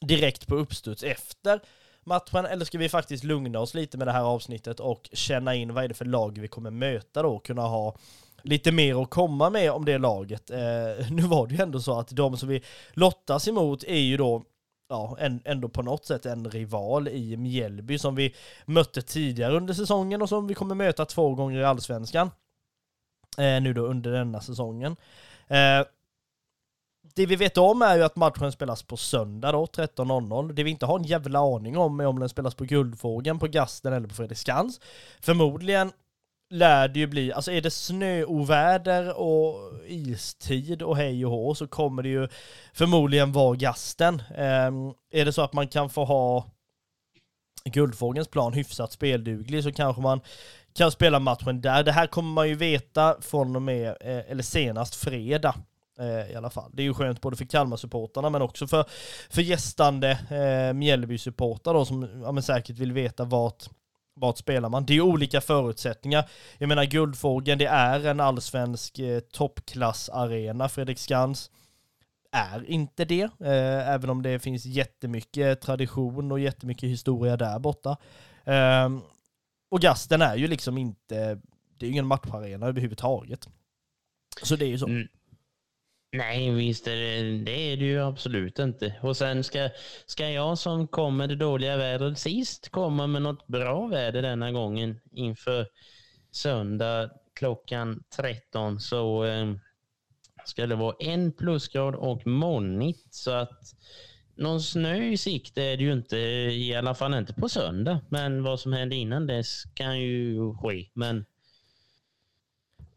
direkt 0.00 0.46
på 0.46 0.54
uppstuds 0.56 1.02
efter 1.02 1.60
matchen, 2.04 2.46
eller 2.46 2.64
ska 2.64 2.78
vi 2.78 2.88
faktiskt 2.88 3.24
lugna 3.24 3.58
oss 3.58 3.74
lite 3.74 3.98
med 3.98 4.06
det 4.06 4.12
här 4.12 4.22
avsnittet 4.22 4.80
och 4.80 5.08
känna 5.12 5.54
in 5.54 5.74
vad 5.74 5.84
är 5.84 5.88
det 5.88 5.94
för 5.94 6.04
lag 6.04 6.38
vi 6.38 6.48
kommer 6.48 6.70
möta 6.70 7.22
då, 7.22 7.28
och 7.28 7.46
kunna 7.46 7.62
ha 7.62 7.96
lite 8.42 8.72
mer 8.72 9.02
att 9.02 9.10
komma 9.10 9.50
med 9.50 9.70
om 9.70 9.84
det 9.84 9.98
laget. 9.98 10.50
Eh, 10.50 10.58
nu 11.10 11.22
var 11.22 11.46
det 11.46 11.54
ju 11.54 11.62
ändå 11.62 11.80
så 11.80 11.98
att 11.98 12.08
de 12.08 12.36
som 12.36 12.48
vi 12.48 12.62
lottas 12.92 13.48
emot 13.48 13.84
är 13.84 14.00
ju 14.00 14.16
då 14.16 14.44
ja, 14.88 15.16
ändå 15.44 15.68
på 15.68 15.82
något 15.82 16.06
sätt 16.06 16.26
en 16.26 16.50
rival 16.50 17.08
i 17.08 17.36
Mjällby 17.36 17.98
som 17.98 18.14
vi 18.14 18.34
mötte 18.64 19.02
tidigare 19.02 19.56
under 19.56 19.74
säsongen 19.74 20.22
och 20.22 20.28
som 20.28 20.46
vi 20.46 20.54
kommer 20.54 20.74
möta 20.74 21.04
två 21.04 21.34
gånger 21.34 21.60
i 21.60 21.64
Allsvenskan. 21.64 22.30
Eh, 23.38 23.60
nu 23.62 23.72
då 23.72 23.82
under 23.82 24.12
denna 24.12 24.40
säsongen. 24.40 24.96
Eh, 25.46 25.86
det 27.14 27.26
vi 27.26 27.36
vet 27.36 27.58
om 27.58 27.82
är 27.82 27.96
ju 27.96 28.02
att 28.02 28.16
matchen 28.16 28.52
spelas 28.52 28.82
på 28.82 28.96
söndag 28.96 29.52
då, 29.52 29.66
13.00. 29.66 30.52
Det 30.52 30.62
vi 30.62 30.70
inte 30.70 30.86
har 30.86 30.98
en 30.98 31.04
jävla 31.04 31.38
aning 31.38 31.76
om 31.76 32.00
är 32.00 32.06
om 32.06 32.18
den 32.18 32.28
spelas 32.28 32.54
på 32.54 32.64
Guldfågeln, 32.64 33.38
på 33.38 33.46
Gasten 33.46 33.92
eller 33.92 34.08
på 34.08 34.14
Fredriksskans. 34.14 34.80
Förmodligen 35.20 35.92
lär 36.50 36.88
det 36.88 36.98
ju 36.98 37.06
bli, 37.06 37.32
alltså 37.32 37.52
är 37.52 37.60
det 37.60 37.70
snöoväder 37.70 39.18
och 39.18 39.72
istid 39.86 40.82
och 40.82 40.96
hej 40.96 41.26
och 41.26 41.32
hå 41.32 41.54
så 41.54 41.66
kommer 41.66 42.02
det 42.02 42.08
ju 42.08 42.28
förmodligen 42.72 43.32
vara 43.32 43.56
gasten. 43.56 44.14
Um, 44.14 44.94
är 45.10 45.24
det 45.24 45.32
så 45.32 45.42
att 45.42 45.52
man 45.52 45.68
kan 45.68 45.90
få 45.90 46.04
ha 46.04 46.46
Guldfågelns 47.64 48.28
plan 48.28 48.52
hyfsat 48.52 48.92
spelduglig 48.92 49.64
så 49.64 49.72
kanske 49.72 50.02
man 50.02 50.20
kan 50.74 50.90
spela 50.90 51.18
matchen 51.18 51.60
där. 51.60 51.82
Det 51.82 51.92
här 51.92 52.06
kommer 52.06 52.32
man 52.32 52.48
ju 52.48 52.54
veta 52.54 53.16
från 53.20 53.56
och 53.56 53.62
med, 53.62 53.88
eh, 53.88 54.30
eller 54.30 54.42
senast 54.42 54.94
fredag 54.94 55.54
eh, 55.98 56.32
i 56.32 56.34
alla 56.34 56.50
fall. 56.50 56.70
Det 56.74 56.82
är 56.82 56.84
ju 56.84 56.94
skönt 56.94 57.20
både 57.20 57.36
för 57.36 57.44
Kalmar-supportarna 57.44 58.30
men 58.30 58.42
också 58.42 58.66
för, 58.66 58.84
för 59.30 59.42
gästande 59.42 60.10
eh, 60.10 60.74
Mjällby-supportrar 60.74 61.74
då 61.74 61.84
som 61.84 62.22
ja, 62.22 62.32
men 62.32 62.42
säkert 62.42 62.78
vill 62.78 62.92
veta 62.92 63.24
vart 63.24 63.68
vart 64.16 64.38
spelar 64.38 64.68
man? 64.68 64.86
Det 64.86 64.94
är 64.94 65.00
olika 65.00 65.40
förutsättningar. 65.40 66.28
Jag 66.58 66.68
menar 66.68 66.84
Guldfågeln, 66.84 67.58
det 67.58 67.66
är 67.66 68.06
en 68.06 68.20
allsvensk 68.20 68.98
eh, 68.98 69.20
toppklassarena. 69.20 70.68
Fredriksskans 70.68 71.50
är 72.32 72.70
inte 72.70 73.04
det, 73.04 73.22
eh, 73.22 73.88
även 73.88 74.10
om 74.10 74.22
det 74.22 74.38
finns 74.38 74.64
jättemycket 74.64 75.60
tradition 75.60 76.32
och 76.32 76.40
jättemycket 76.40 76.88
historia 76.88 77.36
där 77.36 77.58
borta. 77.58 77.96
Eh, 78.44 78.90
och 79.68 79.80
Gasten 79.80 80.22
är 80.22 80.36
ju 80.36 80.48
liksom 80.48 80.78
inte, 80.78 81.40
det 81.78 81.86
är 81.86 81.86
ju 81.86 81.92
ingen 81.92 82.06
matcharena 82.06 82.66
överhuvudtaget. 82.66 83.48
Så 84.42 84.56
det 84.56 84.64
är 84.64 84.68
ju 84.68 84.78
så. 84.78 84.86
Mm. 84.86 85.08
Nej, 86.16 86.50
visst 86.50 86.86
är 86.86 86.96
det, 86.96 87.38
det 87.38 87.72
är 87.72 87.76
det 87.76 87.84
ju 87.84 88.02
absolut 88.02 88.58
inte. 88.58 88.94
Och 89.02 89.16
sen 89.16 89.44
ska, 89.44 89.68
ska 90.06 90.30
jag 90.30 90.58
som 90.58 90.88
kom 90.88 91.16
med 91.16 91.28
det 91.28 91.36
dåliga 91.36 91.76
vädret 91.76 92.18
sist 92.18 92.68
komma 92.68 93.06
med 93.06 93.22
något 93.22 93.46
bra 93.46 93.86
väder 93.86 94.22
denna 94.22 94.52
gången 94.52 95.00
inför 95.12 95.66
söndag 96.30 97.10
klockan 97.34 98.02
13 98.16 98.80
så 98.80 99.24
eh, 99.24 99.54
ska 100.44 100.66
det 100.66 100.74
vara 100.76 100.96
en 100.98 101.32
plusgrad 101.32 101.94
och 101.94 102.26
molnigt 102.26 103.14
så 103.14 103.30
att 103.30 103.60
någon 104.36 104.62
snö 104.62 104.96
i 104.96 105.16
sikte 105.16 105.62
är 105.62 105.76
det 105.76 105.84
ju 105.84 105.92
inte, 105.92 106.16
i 106.16 106.74
alla 106.74 106.94
fall 106.94 107.14
inte 107.14 107.34
på 107.34 107.48
söndag. 107.48 108.00
Men 108.08 108.42
vad 108.42 108.60
som 108.60 108.72
händer 108.72 108.96
innan 108.96 109.26
dess 109.26 109.64
kan 109.74 110.00
ju 110.00 110.54
ske. 110.54 110.88
Men 110.94 111.24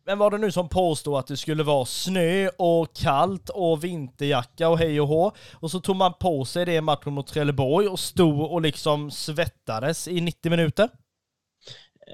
vem 0.10 0.20
var 0.20 0.32
det 0.32 0.38
nu 0.38 0.52
som 0.52 0.70
påstod 0.70 1.20
att 1.20 1.28
det 1.28 1.38
skulle 1.38 1.64
vara 1.64 1.86
snö 1.86 2.50
och 2.58 2.96
kallt 2.96 3.50
och 3.50 3.84
vinterjacka 3.84 4.70
och 4.70 4.78
hej 4.78 5.02
och 5.02 5.08
hå? 5.08 5.32
Och 5.54 5.72
så 5.72 5.80
tog 5.80 5.96
man 5.96 6.14
på 6.14 6.46
sig 6.46 6.66
det 6.66 6.82
matchen 6.82 7.14
mot 7.14 7.28
Trelleborg 7.28 7.88
och 7.88 8.00
stod 8.00 8.52
och 8.52 8.62
liksom 8.62 9.12
svettades 9.12 10.08
i 10.08 10.22
90 10.22 10.50
minuter. 10.50 10.90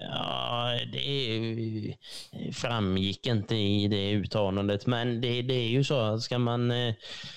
Ja, 0.01 0.79
det 0.93 1.95
framgick 2.53 3.27
inte 3.27 3.55
i 3.55 3.87
det 3.87 4.11
uttalandet, 4.11 4.85
men 4.85 5.21
det, 5.21 5.41
det 5.41 5.53
är 5.53 5.67
ju 5.67 5.83
så 5.83 5.99
att 5.99 6.21
ska 6.21 6.39
man, 6.39 6.71
eh, 6.71 6.93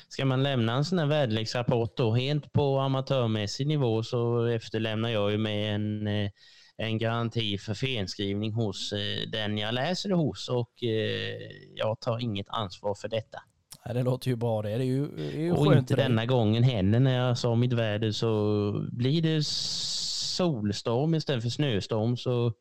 ska 0.09 0.25
man 0.25 0.43
lämna 0.43 0.73
en 0.73 0.85
sån 0.85 0.99
här 0.99 1.07
väderleksrapport 1.07 1.97
då 1.97 2.15
helt 2.15 2.53
på 2.53 2.79
amatörmässig 2.79 3.67
nivå 3.67 4.03
så 4.03 4.45
efterlämnar 4.45 5.09
jag 5.09 5.31
ju 5.31 5.39
med 5.39 5.75
en 5.75 6.07
eh, 6.07 6.31
en 6.79 6.99
garanti 6.99 7.59
för 7.59 7.75
felskrivning 7.75 8.53
hos 8.53 8.93
eh, 8.93 9.29
den 9.33 9.59
jag 9.59 9.75
läser 9.75 10.09
det 10.09 10.15
hos 10.15 10.49
och 10.49 10.83
eh, 10.83 11.39
jag 11.75 12.01
tar 12.01 12.19
inget 12.19 12.49
ansvar 12.49 12.95
för 12.95 13.09
detta. 13.09 13.43
Ja, 13.85 13.93
det 13.93 14.03
låter 14.03 14.29
ju 14.29 14.37
bra 14.37 14.63
det. 14.63 14.69
det 14.69 14.85
är 14.85 14.87
ju, 14.87 15.09
det 15.17 15.23
är 15.23 15.41
ju 15.41 15.53
och 15.53 15.77
inte 15.77 15.97
denna 15.97 16.27
gången 16.27 16.63
heller 16.63 17.01
när 17.01 17.17
jag 17.17 17.39
sa 17.39 17.55
mitt 17.55 17.73
väder 17.73 18.13
så 18.13 18.73
blir 18.93 19.23
det 19.23 19.45
solstorm 19.47 21.15
istället 21.15 21.43
för 21.43 21.51
snöstorm 21.51 22.17
så, 22.17 22.53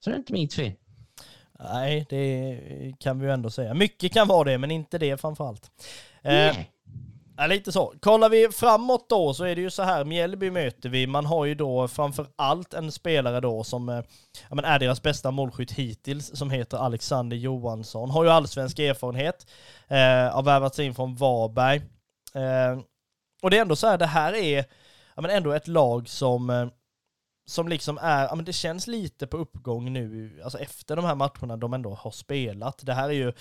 så 0.00 0.10
är 0.10 0.14
det 0.14 0.18
inte 0.18 0.32
mitt 0.32 0.54
fel. 0.54 0.72
Nej, 1.58 2.06
det 2.08 2.60
kan 2.98 3.18
vi 3.18 3.26
ju 3.26 3.32
ändå 3.32 3.50
säga. 3.50 3.74
Mycket 3.74 4.12
kan 4.12 4.28
vara 4.28 4.44
det, 4.44 4.58
men 4.58 4.70
inte 4.70 4.98
det 4.98 5.20
framförallt. 5.20 5.70
Eh, 6.22 6.56
Ja, 7.42 7.46
lite 7.46 7.72
så. 7.72 7.94
Kollar 8.00 8.28
vi 8.28 8.48
framåt 8.48 9.08
då 9.08 9.34
så 9.34 9.44
är 9.44 9.54
det 9.54 9.60
ju 9.60 9.70
så 9.70 9.82
här, 9.82 10.04
Mjällby 10.04 10.50
möter 10.50 10.88
vi. 10.88 11.06
Man 11.06 11.26
har 11.26 11.44
ju 11.44 11.54
då 11.54 11.88
framför 11.88 12.26
allt 12.36 12.74
en 12.74 12.92
spelare 12.92 13.40
då 13.40 13.64
som 13.64 13.88
eh, 13.88 14.04
ja, 14.48 14.54
men 14.54 14.64
är 14.64 14.78
deras 14.78 15.02
bästa 15.02 15.30
målskytt 15.30 15.72
hittills, 15.72 16.38
som 16.38 16.50
heter 16.50 16.78
Alexander 16.78 17.36
Johansson. 17.36 18.10
Har 18.10 18.24
ju 18.24 18.30
allsvensk 18.30 18.78
erfarenhet, 18.78 19.46
eh, 19.88 20.34
har 20.34 20.42
värvats 20.42 20.78
in 20.78 20.94
från 20.94 21.14
Varberg. 21.14 21.76
Eh, 22.34 22.80
och 23.42 23.50
det 23.50 23.56
är 23.56 23.62
ändå 23.62 23.76
så 23.76 23.86
här, 23.86 23.98
det 23.98 24.06
här 24.06 24.32
är 24.34 24.64
ja, 25.14 25.22
men 25.22 25.30
ändå 25.30 25.52
ett 25.52 25.68
lag 25.68 26.08
som 26.08 26.50
eh, 26.50 26.66
som 27.52 27.68
liksom 27.68 27.98
är, 28.02 28.22
ja 28.24 28.34
men 28.34 28.44
det 28.44 28.52
känns 28.52 28.86
lite 28.86 29.26
på 29.26 29.36
uppgång 29.36 29.92
nu, 29.92 30.40
alltså 30.44 30.58
efter 30.58 30.96
de 30.96 31.04
här 31.04 31.14
matcherna 31.14 31.56
de 31.56 31.74
ändå 31.74 31.94
har 31.94 32.10
spelat. 32.10 32.86
Det 32.86 32.94
här 32.94 33.08
är 33.08 33.12
ju 33.12 33.32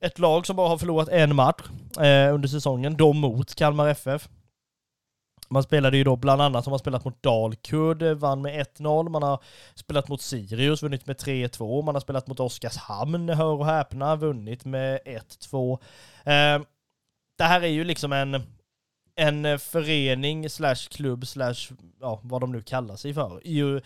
ett 0.00 0.18
lag 0.18 0.46
som 0.46 0.56
bara 0.56 0.68
har 0.68 0.78
förlorat 0.78 1.08
en 1.08 1.34
match 1.34 1.62
eh, 1.98 2.34
under 2.34 2.48
säsongen, 2.48 2.96
då 2.96 3.12
mot 3.12 3.54
Kalmar 3.54 3.88
FF. 3.88 4.28
Man 5.48 5.62
spelade 5.62 5.96
ju 5.96 6.04
då 6.04 6.16
bland 6.16 6.42
annat, 6.42 6.64
har 6.64 6.70
man 6.70 6.78
spelat 6.78 7.04
mot 7.04 7.22
Dalkurd, 7.22 8.02
eh, 8.02 8.14
vann 8.14 8.42
med 8.42 8.66
1-0, 8.66 9.08
man 9.08 9.22
har 9.22 9.42
spelat 9.74 10.08
mot 10.08 10.22
Sirius, 10.22 10.82
vunnit 10.82 11.06
med 11.06 11.16
3-2, 11.16 11.82
man 11.82 11.94
har 11.94 12.00
spelat 12.00 12.26
mot 12.26 12.40
Oskarshamn, 12.40 13.28
hör 13.28 13.52
och 13.52 13.66
häpna, 13.66 14.16
vunnit 14.16 14.64
med 14.64 15.00
1-2. 15.04 15.78
Eh, 16.24 16.62
det 17.38 17.44
här 17.44 17.60
är 17.60 17.68
ju 17.68 17.84
liksom 17.84 18.12
en 18.12 18.42
en 19.16 19.44
eh, 19.44 19.58
förening 19.58 20.50
slash 20.50 20.88
klubb 20.90 21.26
slash 21.26 21.54
ja, 22.00 22.20
vad 22.22 22.40
de 22.40 22.52
nu 22.52 22.62
kallar 22.62 22.96
sig 22.96 23.14
för. 23.14 23.40
Ju, 23.44 23.80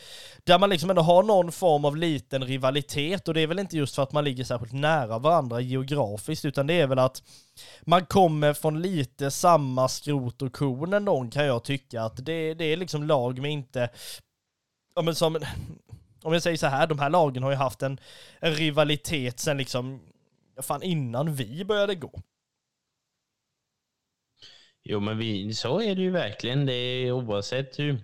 där 0.45 0.59
man 0.59 0.71
liksom 0.71 0.91
ändå 0.91 1.03
har 1.03 1.23
någon 1.23 1.53
form 1.53 1.85
av 1.85 1.97
liten 1.97 2.45
rivalitet 2.45 3.29
och 3.29 3.35
det 3.35 3.41
är 3.41 3.47
väl 3.47 3.59
inte 3.59 3.77
just 3.77 3.95
för 3.95 4.03
att 4.03 4.13
man 4.13 4.25
ligger 4.25 4.45
särskilt 4.45 4.73
nära 4.73 5.19
varandra 5.19 5.61
geografiskt 5.61 6.45
utan 6.45 6.67
det 6.67 6.75
är 6.75 6.87
väl 6.87 6.99
att 6.99 7.23
man 7.81 8.07
kommer 8.07 8.55
från 8.55 8.83
lite 8.83 9.31
samma 9.31 9.89
skrot 9.89 10.43
och 10.43 10.53
korn 10.53 10.93
ändå 10.93 11.29
kan 11.33 11.47
jag 11.47 11.65
tycka 11.65 12.03
att 12.03 12.27
det, 12.27 12.55
det 12.55 12.65
är 12.65 12.77
liksom 12.77 13.03
lag 13.03 13.39
med 13.39 13.51
inte, 13.51 13.89
ja 14.95 15.03
men 15.03 15.15
som, 15.15 15.37
om 16.23 16.33
jag 16.33 16.43
säger 16.43 16.57
så 16.57 16.67
här, 16.67 16.87
de 16.87 16.99
här 16.99 17.11
lagen 17.11 17.43
har 17.43 17.51
ju 17.51 17.57
haft 17.57 17.83
en, 17.83 18.01
en 18.41 18.55
rivalitet 18.55 19.41
sen 19.41 19.57
liksom, 19.59 20.01
fan 20.63 20.83
innan 20.83 21.35
vi 21.35 21.65
började 21.65 21.95
gå. 21.95 22.23
Jo, 24.91 25.01
men 25.01 25.19
vi, 25.19 25.55
så 25.55 25.81
är 25.81 25.95
det 25.95 26.03
ju 26.03 26.11
verkligen. 26.11 26.67
Det 26.67 26.73
är, 26.73 27.13
oavsett 27.13 27.79
hur 27.79 28.03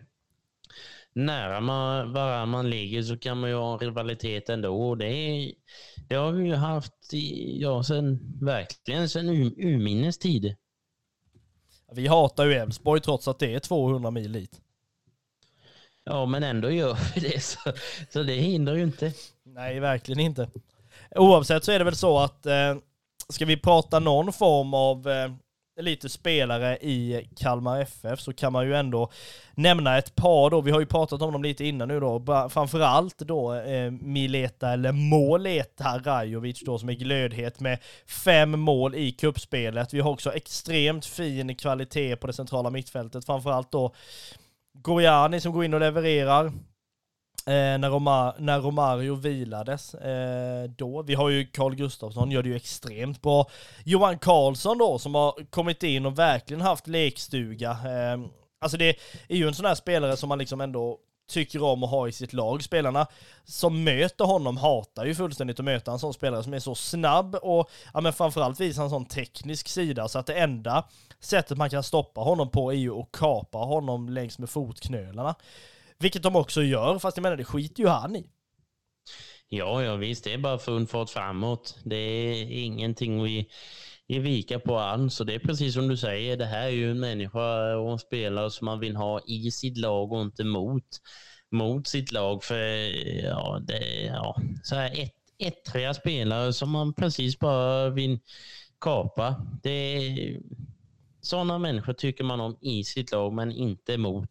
nära 1.12 1.60
man, 1.60 2.12
varandra 2.12 2.46
man 2.46 2.70
ligger 2.70 3.02
så 3.02 3.18
kan 3.18 3.40
man 3.40 3.50
ju 3.50 3.56
ha 3.56 3.72
en 3.72 3.78
rivalitet 3.78 4.48
ändå. 4.48 4.88
Och 4.88 4.98
det, 4.98 5.06
är, 5.06 5.52
det 6.08 6.14
har 6.14 6.32
vi 6.32 6.46
ju 6.46 6.54
haft 6.54 6.92
ja, 7.60 7.84
sen, 7.84 8.20
verkligen 8.40 9.08
sen 9.08 9.28
urminnes 9.28 10.18
tid. 10.18 10.56
Vi 11.92 12.06
hatar 12.06 12.46
ju 12.46 12.54
Elfsborg 12.54 13.00
trots 13.00 13.28
att 13.28 13.38
det 13.38 13.54
är 13.54 13.60
200 13.60 14.10
mil 14.10 14.32
dit. 14.32 14.60
Ja, 16.04 16.26
men 16.26 16.42
ändå 16.42 16.70
gör 16.70 16.98
vi 17.14 17.20
det, 17.20 17.40
så, 17.40 17.58
så 18.10 18.22
det 18.22 18.34
hindrar 18.34 18.74
ju 18.74 18.82
inte. 18.82 19.12
Nej, 19.42 19.80
verkligen 19.80 20.20
inte. 20.20 20.50
Oavsett 21.10 21.64
så 21.64 21.72
är 21.72 21.78
det 21.78 21.84
väl 21.84 21.96
så 21.96 22.18
att 22.18 22.46
eh, 22.46 22.76
ska 23.28 23.44
vi 23.44 23.56
prata 23.56 23.98
någon 23.98 24.32
form 24.32 24.74
av 24.74 25.08
eh, 25.08 25.32
lite 25.76 26.08
spelare 26.08 26.76
i 26.76 27.28
Kalmar 27.36 27.80
FF 27.80 28.20
så 28.20 28.32
kan 28.32 28.52
man 28.52 28.66
ju 28.66 28.74
ändå 28.74 29.10
nämna 29.54 29.98
ett 29.98 30.14
par 30.14 30.50
då. 30.50 30.60
Vi 30.60 30.70
har 30.70 30.80
ju 30.80 30.86
pratat 30.86 31.22
om 31.22 31.32
dem 31.32 31.42
lite 31.42 31.64
innan 31.64 31.88
nu 31.88 32.00
då. 32.00 32.48
Framförallt 32.50 33.18
då 33.18 33.54
eh, 33.54 33.90
Mileta 33.90 34.72
eller 34.72 34.92
Måleta 34.92 35.98
Rajovic 36.04 36.62
då 36.64 36.78
som 36.78 36.88
är 36.88 36.92
glödhet 36.92 37.60
med 37.60 37.78
fem 38.24 38.60
mål 38.60 38.94
i 38.94 39.12
kuppspelet. 39.12 39.94
Vi 39.94 40.00
har 40.00 40.10
också 40.10 40.32
extremt 40.32 41.06
fin 41.06 41.56
kvalitet 41.56 42.16
på 42.16 42.26
det 42.26 42.32
centrala 42.32 42.70
mittfältet. 42.70 43.26
Framförallt 43.26 43.72
då 43.72 43.94
Gojani 44.72 45.40
som 45.40 45.52
går 45.52 45.64
in 45.64 45.74
och 45.74 45.80
levererar. 45.80 46.52
Eh, 47.46 47.78
när, 47.78 47.90
Romar 47.90 48.34
när 48.38 48.60
Romario 48.60 49.14
vilades 49.14 49.94
eh, 49.94 50.70
då. 50.70 51.02
Vi 51.02 51.14
har 51.14 51.28
ju 51.28 51.46
Carl 51.46 51.74
Gustafsson, 51.74 52.30
gör 52.30 52.42
det 52.42 52.48
ju 52.48 52.56
extremt 52.56 53.22
bra. 53.22 53.50
Johan 53.84 54.18
Karlsson 54.18 54.78
då, 54.78 54.98
som 54.98 55.14
har 55.14 55.50
kommit 55.50 55.82
in 55.82 56.06
och 56.06 56.18
verkligen 56.18 56.60
haft 56.60 56.86
lekstuga. 56.86 57.70
Eh, 57.70 58.20
alltså 58.60 58.78
det 58.78 58.96
är 59.28 59.36
ju 59.36 59.48
en 59.48 59.54
sån 59.54 59.66
här 59.66 59.74
spelare 59.74 60.16
som 60.16 60.28
man 60.28 60.38
liksom 60.38 60.60
ändå 60.60 60.98
tycker 61.28 61.62
om 61.62 61.82
att 61.82 61.90
ha 61.90 62.08
i 62.08 62.12
sitt 62.12 62.32
lag. 62.32 62.62
Spelarna 62.62 63.06
som 63.44 63.84
möter 63.84 64.24
honom 64.24 64.56
hatar 64.56 65.04
ju 65.04 65.14
fullständigt 65.14 65.58
att 65.58 65.64
möta 65.64 65.92
en 65.92 65.98
sån 65.98 66.14
spelare 66.14 66.42
som 66.42 66.54
är 66.54 66.58
så 66.58 66.74
snabb 66.74 67.34
och 67.34 67.70
ja, 67.94 68.00
men 68.00 68.12
framförallt 68.12 68.60
visar 68.60 68.84
en 68.84 68.90
sån 68.90 69.06
teknisk 69.06 69.68
sida 69.68 70.08
så 70.08 70.18
att 70.18 70.26
det 70.26 70.34
enda 70.34 70.84
sättet 71.20 71.58
man 71.58 71.70
kan 71.70 71.82
stoppa 71.82 72.20
honom 72.20 72.50
på 72.50 72.72
är 72.72 72.76
ju 72.76 73.00
att 73.00 73.12
kapa 73.12 73.58
honom 73.58 74.08
längs 74.08 74.38
med 74.38 74.50
fotknölarna. 74.50 75.34
Vilket 75.98 76.22
de 76.22 76.36
också 76.36 76.62
gör, 76.62 76.98
fast 76.98 77.16
jag 77.16 77.22
menar 77.22 77.36
det 77.36 77.44
skiter 77.44 77.82
ju 77.82 77.88
han 77.88 78.16
i. 78.16 78.30
Ja, 79.48 79.82
ja 79.82 79.96
visst, 79.96 80.24
det 80.24 80.32
är 80.32 80.38
bara 80.38 80.58
full 80.58 80.86
fart 80.86 81.10
framåt. 81.10 81.78
Det 81.84 81.96
är 81.96 82.50
ingenting 82.50 83.22
vi 83.22 83.48
ge 84.06 84.18
vika 84.18 84.58
på 84.58 84.78
alls. 84.78 85.14
Så 85.14 85.24
det 85.24 85.34
är 85.34 85.38
precis 85.38 85.74
som 85.74 85.88
du 85.88 85.96
säger, 85.96 86.36
det 86.36 86.46
här 86.46 86.66
är 86.66 86.70
ju 86.70 86.90
en 86.90 87.00
människa 87.00 87.76
och 87.76 87.92
en 87.92 87.98
spelare 87.98 88.50
som 88.50 88.64
man 88.64 88.80
vill 88.80 88.96
ha 88.96 89.20
i 89.26 89.50
sitt 89.50 89.78
lag 89.78 90.12
och 90.12 90.22
inte 90.22 90.44
mot, 90.44 90.84
mot 91.50 91.86
sitt 91.86 92.12
lag. 92.12 92.44
För 92.44 92.56
ja, 93.24 93.60
det, 93.66 94.02
ja, 94.04 94.36
så 94.62 94.74
här 94.74 95.00
ett, 95.00 95.14
ettriga 95.38 95.94
spelare 95.94 96.52
som 96.52 96.70
man 96.70 96.94
precis 96.94 97.38
bara 97.38 97.90
vill 97.90 98.18
kapa. 98.80 99.46
Det, 99.62 100.40
sådana 101.20 101.58
människor 101.58 101.92
tycker 101.92 102.24
man 102.24 102.40
om 102.40 102.58
i 102.60 102.84
sitt 102.84 103.12
lag, 103.12 103.32
men 103.32 103.52
inte 103.52 103.98
mot. 103.98 104.30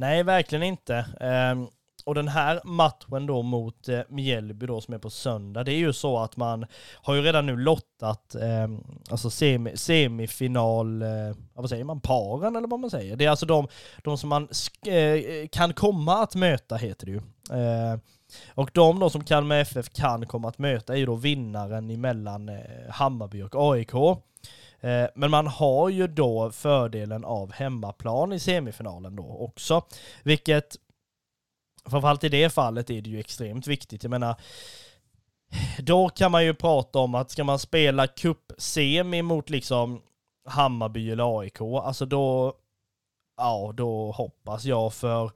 Nej, 0.00 0.22
verkligen 0.22 0.62
inte. 0.62 1.06
Ehm, 1.20 1.66
och 2.04 2.14
den 2.14 2.28
här 2.28 2.60
matchen 2.64 3.26
då 3.26 3.42
mot 3.42 3.88
eh, 3.88 4.00
Mjällby 4.08 4.66
då 4.66 4.80
som 4.80 4.94
är 4.94 4.98
på 4.98 5.10
söndag, 5.10 5.64
det 5.64 5.72
är 5.72 5.78
ju 5.78 5.92
så 5.92 6.18
att 6.18 6.36
man 6.36 6.66
har 6.94 7.14
ju 7.14 7.22
redan 7.22 7.46
nu 7.46 7.56
lottat 7.56 8.34
eh, 8.34 8.68
alltså 9.10 9.30
semi, 9.30 9.76
semifinal, 9.76 11.02
eh, 11.02 11.08
vad 11.54 11.68
säger 11.68 11.84
man, 11.84 12.00
paren 12.00 12.56
eller 12.56 12.68
vad 12.68 12.80
man 12.80 12.90
säger. 12.90 13.16
Det 13.16 13.24
är 13.24 13.30
alltså 13.30 13.46
de, 13.46 13.68
de 14.04 14.18
som 14.18 14.28
man 14.28 14.48
eh, 14.86 15.48
kan 15.48 15.74
komma 15.74 16.22
att 16.22 16.34
möta 16.34 16.76
heter 16.76 17.06
det 17.06 17.12
ju. 17.12 17.20
Ehm, 17.52 18.00
och 18.54 18.70
de 18.74 18.98
då 18.98 19.10
som 19.10 19.24
Kalmar 19.24 19.56
FF 19.56 19.92
kan 19.92 20.26
komma 20.26 20.48
att 20.48 20.58
möta 20.58 20.92
är 20.92 20.98
ju 20.98 21.06
då 21.06 21.14
vinnaren 21.14 21.90
emellan 21.90 22.48
eh, 22.48 22.56
Hammarby 22.90 23.42
och 23.42 23.72
AIK. 23.72 23.92
Eh, 24.80 25.06
men 25.14 25.30
man 25.30 25.46
har 25.46 25.88
ju 25.88 26.06
då 26.06 26.50
fördelen 26.50 27.24
av 27.24 27.52
hemmaplan 27.52 28.32
i 28.32 28.40
semifinalen 28.40 29.16
då 29.16 29.24
också, 29.24 29.82
vilket 30.22 30.76
framförallt 31.86 32.24
i 32.24 32.28
det 32.28 32.50
fallet 32.50 32.90
är 32.90 33.02
det 33.02 33.10
ju 33.10 33.20
extremt 33.20 33.66
viktigt. 33.66 34.02
Jag 34.02 34.10
menar, 34.10 34.36
då 35.78 36.08
kan 36.08 36.32
man 36.32 36.44
ju 36.44 36.54
prata 36.54 36.98
om 36.98 37.14
att 37.14 37.30
ska 37.30 37.44
man 37.44 37.58
spela 37.58 38.06
cup-semi 38.06 39.22
mot 39.22 39.50
liksom 39.50 40.02
Hammarby 40.48 41.10
eller 41.10 41.40
AIK, 41.40 41.60
alltså 41.60 42.06
då, 42.06 42.54
ja, 43.36 43.72
då 43.76 44.10
hoppas 44.10 44.64
jag 44.64 44.92
för 44.92 45.30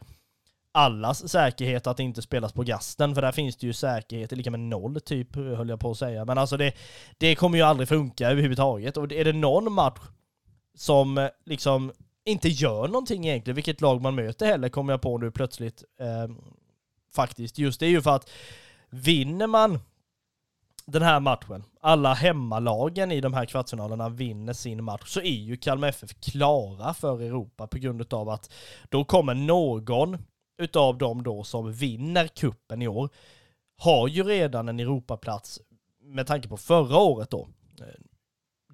allas 0.74 1.28
säkerhet 1.28 1.86
att 1.86 1.96
det 1.96 2.02
inte 2.02 2.22
spelas 2.22 2.52
på 2.52 2.62
gasten, 2.62 3.14
för 3.14 3.22
där 3.22 3.32
finns 3.32 3.56
det 3.56 3.66
ju 3.66 3.72
säkerhet 3.72 4.32
lika 4.32 4.50
med 4.50 4.60
noll 4.60 5.00
typ, 5.00 5.36
höll 5.36 5.68
jag 5.68 5.80
på 5.80 5.90
att 5.90 5.98
säga. 5.98 6.24
Men 6.24 6.38
alltså 6.38 6.56
det, 6.56 6.74
det 7.18 7.34
kommer 7.34 7.58
ju 7.58 7.64
aldrig 7.64 7.88
funka 7.88 8.30
överhuvudtaget. 8.30 8.96
Och 8.96 9.12
är 9.12 9.24
det 9.24 9.32
någon 9.32 9.72
match 9.72 10.00
som 10.74 11.18
eh, 11.18 11.28
liksom 11.44 11.92
inte 12.24 12.48
gör 12.48 12.88
någonting 12.88 13.26
egentligen, 13.26 13.54
vilket 13.54 13.80
lag 13.80 14.02
man 14.02 14.14
möter 14.14 14.46
heller, 14.46 14.68
kommer 14.68 14.92
jag 14.92 15.02
på 15.02 15.18
nu 15.18 15.30
plötsligt. 15.30 15.84
Eh, 16.00 16.36
faktiskt. 17.14 17.58
Just 17.58 17.80
det 17.80 17.86
är 17.86 17.90
ju 17.90 18.02
för 18.02 18.16
att 18.16 18.30
vinner 18.90 19.46
man 19.46 19.78
den 20.86 21.02
här 21.02 21.20
matchen, 21.20 21.64
alla 21.80 22.14
hemmalagen 22.14 23.12
i 23.12 23.20
de 23.20 23.34
här 23.34 23.46
kvartsfinalerna 23.46 24.08
vinner 24.08 24.52
sin 24.52 24.84
match, 24.84 25.06
så 25.06 25.20
är 25.20 25.40
ju 25.40 25.56
Kalmar 25.56 25.88
FF 25.88 26.20
klara 26.20 26.94
för 26.94 27.20
Europa 27.22 27.66
på 27.66 27.78
grund 27.78 28.14
av 28.14 28.28
att 28.28 28.52
då 28.88 29.04
kommer 29.04 29.34
någon 29.34 30.18
utav 30.58 30.98
dem 30.98 31.22
då 31.22 31.44
som 31.44 31.72
vinner 31.72 32.26
kuppen 32.26 32.82
i 32.82 32.88
år, 32.88 33.08
har 33.78 34.08
ju 34.08 34.22
redan 34.22 34.68
en 34.68 34.80
Europaplats 34.80 35.60
med 36.00 36.26
tanke 36.26 36.48
på 36.48 36.56
förra 36.56 36.98
året 36.98 37.30
då 37.30 37.48
eh, 37.80 37.86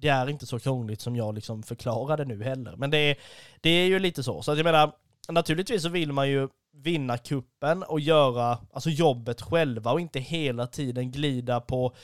det 0.01 0.09
är 0.09 0.29
inte 0.29 0.45
så 0.45 0.59
krångligt 0.59 1.01
som 1.01 1.15
jag 1.15 1.35
liksom 1.35 1.63
förklarade 1.63 2.25
nu 2.25 2.43
heller. 2.43 2.75
Men 2.75 2.91
det 2.91 2.97
är, 2.97 3.17
det 3.61 3.69
är 3.69 3.87
ju 3.87 3.99
lite 3.99 4.23
så. 4.23 4.41
Så 4.41 4.51
att 4.51 4.57
jag 4.57 4.63
menar, 4.63 4.91
naturligtvis 5.29 5.83
så 5.83 5.89
vill 5.89 6.11
man 6.11 6.29
ju 6.29 6.47
vinna 6.73 7.17
kuppen 7.17 7.83
och 7.83 7.99
göra 7.99 8.57
alltså 8.73 8.89
jobbet 8.89 9.41
själva 9.41 9.91
och 9.91 9.99
inte 9.99 10.19
hela 10.19 10.67
tiden 10.67 11.11
glida 11.11 11.61
på 11.61 11.95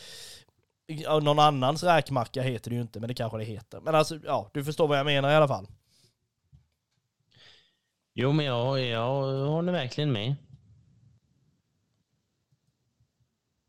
någon 1.22 1.40
annans 1.40 1.84
räkmacka 1.84 2.42
heter 2.42 2.70
det 2.70 2.76
ju 2.76 2.82
inte, 2.82 3.00
men 3.00 3.08
det 3.08 3.14
kanske 3.14 3.38
det 3.38 3.44
heter. 3.44 3.80
Men 3.80 3.96
alltså, 3.96 4.20
ja, 4.26 4.50
du 4.54 4.64
förstår 4.64 4.88
vad 4.88 5.00
jag 5.00 5.06
menar 5.06 5.30
i 5.30 5.36
alla 5.36 5.48
fall. 5.48 5.68
Jo, 8.20 8.32
men 8.32 8.46
jag, 8.46 8.80
jag 8.80 9.48
håller 9.48 9.72
verkligen 9.72 10.12
med. 10.12 10.36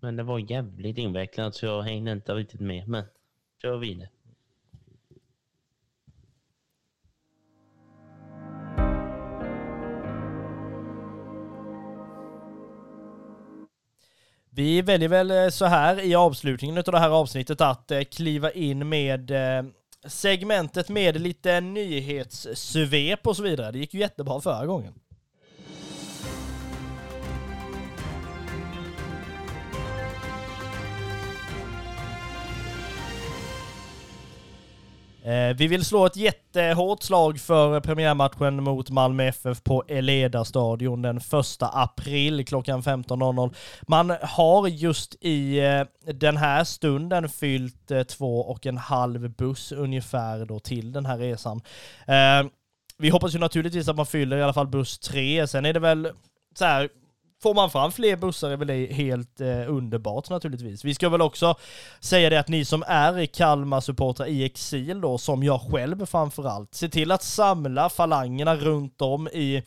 Men 0.01 0.17
det 0.17 0.23
var 0.23 0.51
jävligt 0.51 0.99
invecklat 0.99 1.55
så 1.55 1.67
jag 1.67 1.83
hängde 1.83 2.13
inte 2.13 2.35
riktigt 2.35 2.61
med. 2.61 2.89
Men 2.89 3.05
kör 3.63 3.77
vidare. 3.77 4.09
Vi 14.51 14.83
väljer 14.83 15.09
väl 15.09 15.31
eh, 15.31 15.49
så 15.49 15.65
här 15.65 16.01
i 16.01 16.15
avslutningen 16.15 16.79
av 16.79 16.85
det 16.85 16.99
här 16.99 17.11
avsnittet 17.11 17.61
att 17.61 17.91
eh, 17.91 18.03
kliva 18.03 18.51
in 18.51 18.89
med 18.89 19.31
eh, 19.31 19.65
segmentet 20.07 20.89
med 20.89 21.21
lite 21.21 21.61
nyhetssvep 21.61 23.27
och 23.27 23.37
så 23.37 23.43
vidare. 23.43 23.73
Det 23.73 23.79
gick 23.79 23.95
ju 23.95 24.01
jättebra 24.01 24.41
förra 24.41 24.67
gången. 24.67 24.95
Eh, 35.29 35.57
vi 35.57 35.67
vill 35.67 35.85
slå 35.85 36.07
ett 36.07 36.17
jättehårt 36.17 37.03
slag 37.03 37.41
för 37.41 37.81
premiärmatchen 37.81 38.62
mot 38.62 38.91
Malmö 38.91 39.25
FF 39.25 39.62
på 39.62 39.85
Eleda 39.88 40.45
stadion 40.45 41.03
den 41.03 41.17
1 41.17 41.23
april 41.61 42.47
klockan 42.47 42.83
15.00. 42.83 43.55
Man 43.88 44.17
har 44.23 44.69
just 44.69 45.17
i 45.21 45.59
eh, 45.59 46.12
den 46.12 46.37
här 46.37 46.64
stunden 46.64 47.29
fyllt 47.29 47.91
eh, 47.91 48.03
två 48.03 48.41
och 48.41 48.67
en 48.67 48.79
halv 48.79 49.31
buss 49.31 49.73
ungefär 49.73 50.45
då 50.45 50.59
till 50.59 50.93
den 50.93 51.07
här 51.07 51.19
resan. 51.19 51.61
Vi 52.99 53.09
hoppas 53.09 53.35
ju 53.35 53.38
naturligtvis 53.38 53.88
att 53.88 53.97
man 53.97 54.07
fyller 54.07 54.37
i 54.37 54.43
alla 54.43 54.53
fall 54.53 54.69
buss 54.69 54.99
tre. 54.99 55.47
Sen 55.47 55.67
är 55.67 55.73
det 55.73 55.81
väl 55.81 56.11
så 56.59 56.64
här, 56.64 56.88
Får 57.42 57.55
man 57.55 57.70
fram 57.70 57.92
fler 57.92 58.16
bussar 58.16 58.51
är 58.51 58.57
väl 58.57 58.68
det 58.68 58.92
helt 58.92 59.40
eh, 59.40 59.70
underbart 59.74 60.31
naturligtvis. 60.31 60.85
Vi 60.85 60.94
ska 60.94 61.09
väl 61.09 61.22
också 61.22 61.55
säga 62.01 62.31
det 62.31 62.40
att 62.40 62.48
ni 62.48 62.64
som 62.64 62.85
är 62.87 63.27
Kalmar-supportrar 63.27 64.27
i 64.27 64.44
exil 64.44 65.01
då, 65.01 65.18
som 65.18 65.42
jag 65.42 65.61
själv 65.61 66.07
framförallt, 66.07 66.74
se 66.74 66.88
till 66.88 67.12
att 67.12 67.22
samla 67.22 67.88
falangerna 67.88 68.57
runt 68.57 69.03
om 69.03 69.29
i 69.29 69.62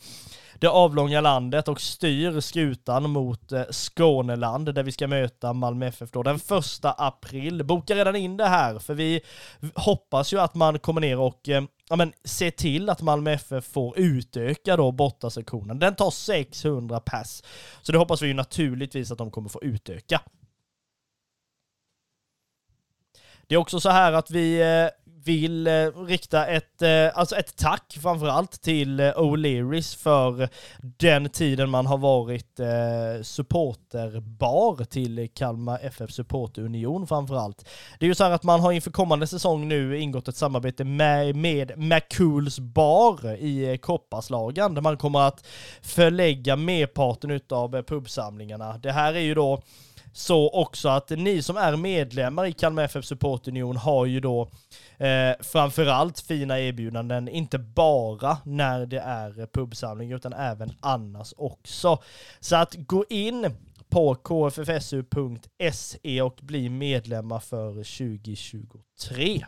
det 0.62 0.70
avlånga 0.70 1.20
landet 1.20 1.68
och 1.68 1.80
styr 1.80 2.40
skutan 2.40 3.10
mot 3.10 3.52
eh, 3.52 3.62
Skåneland 3.70 4.74
där 4.74 4.82
vi 4.82 4.92
ska 4.92 5.06
möta 5.06 5.52
Malmö 5.52 5.86
FF 5.86 6.10
då 6.10 6.22
den 6.22 6.38
första 6.38 6.92
april. 6.92 7.64
Boka 7.64 7.94
redan 7.94 8.16
in 8.16 8.36
det 8.36 8.48
här 8.48 8.78
för 8.78 8.94
vi 8.94 9.20
hoppas 9.74 10.32
ju 10.32 10.40
att 10.40 10.54
man 10.54 10.78
kommer 10.78 11.00
ner 11.00 11.18
och 11.18 11.48
eh, 11.48 11.62
ja, 11.88 11.96
men, 11.96 12.12
se 12.24 12.50
till 12.50 12.90
att 12.90 13.02
Malmö 13.02 13.32
FF 13.32 13.64
får 13.64 13.98
utöka 13.98 14.76
då 14.76 14.92
bortasektionen. 14.92 15.78
Den 15.78 15.94
tar 15.94 16.10
600 16.10 17.00
pass. 17.00 17.42
Så 17.82 17.92
det 17.92 17.98
hoppas 17.98 18.22
vi 18.22 18.26
ju 18.26 18.34
naturligtvis 18.34 19.10
att 19.10 19.18
de 19.18 19.30
kommer 19.30 19.48
få 19.48 19.62
utöka. 19.62 20.20
Det 23.46 23.54
är 23.54 23.58
också 23.58 23.80
så 23.80 23.90
här 23.90 24.12
att 24.12 24.30
vi 24.30 24.60
eh, 24.60 24.88
vill 25.24 25.66
eh, 25.66 25.72
rikta 26.06 26.46
ett, 26.46 26.82
eh, 26.82 27.18
alltså 27.18 27.36
ett 27.36 27.56
tack 27.56 27.98
framförallt 28.02 28.62
till 28.62 29.00
eh, 29.00 29.04
O'Learys 29.04 29.96
för 29.96 30.48
den 30.80 31.28
tiden 31.28 31.70
man 31.70 31.86
har 31.86 31.98
varit 31.98 32.60
eh, 32.60 33.22
supporterbar 33.22 34.84
till 34.84 35.28
Kalmar 35.34 35.78
FF 35.82 36.10
Supporterunion 36.10 37.06
framförallt. 37.06 37.68
Det 37.98 38.06
är 38.06 38.08
ju 38.08 38.14
så 38.14 38.24
här 38.24 38.30
att 38.30 38.42
man 38.42 38.60
har 38.60 38.72
inför 38.72 38.90
kommande 38.90 39.26
säsong 39.26 39.68
nu 39.68 39.98
ingått 39.98 40.28
ett 40.28 40.36
samarbete 40.36 40.84
med, 40.84 41.36
med 41.36 41.72
McCools 41.78 42.58
bar 42.58 43.34
i 43.34 43.70
eh, 43.70 43.76
Kopparslagen 43.76 44.74
där 44.74 44.82
man 44.82 44.96
kommer 44.96 45.20
att 45.20 45.46
förlägga 45.82 46.56
merparten 46.56 47.30
utav 47.30 47.76
eh, 47.76 47.82
pubsamlingarna. 47.82 48.78
Det 48.78 48.92
här 48.92 49.14
är 49.14 49.20
ju 49.20 49.34
då 49.34 49.62
så 50.12 50.50
också 50.50 50.88
att 50.88 51.10
ni 51.10 51.42
som 51.42 51.56
är 51.56 51.76
medlemmar 51.76 52.46
i 52.46 52.52
Kalmar 52.52 52.82
FF 52.82 53.04
Support 53.04 53.48
Union 53.48 53.76
har 53.76 54.06
ju 54.06 54.20
då 54.20 54.48
eh, 54.98 55.32
framförallt 55.40 56.20
fina 56.20 56.60
erbjudanden, 56.60 57.28
inte 57.28 57.58
bara 57.58 58.38
när 58.44 58.86
det 58.86 59.00
är 59.00 59.46
pubsamling 59.46 60.12
utan 60.12 60.32
även 60.32 60.72
annars 60.80 61.34
också. 61.36 61.98
Så 62.40 62.56
att 62.56 62.74
gå 62.74 63.04
in 63.10 63.56
på 63.88 64.14
kffsu.se 64.14 65.42
och 66.22 66.38
bli 66.42 66.68
medlemmar 66.68 67.38
för 67.40 67.72
2023. 67.72 69.44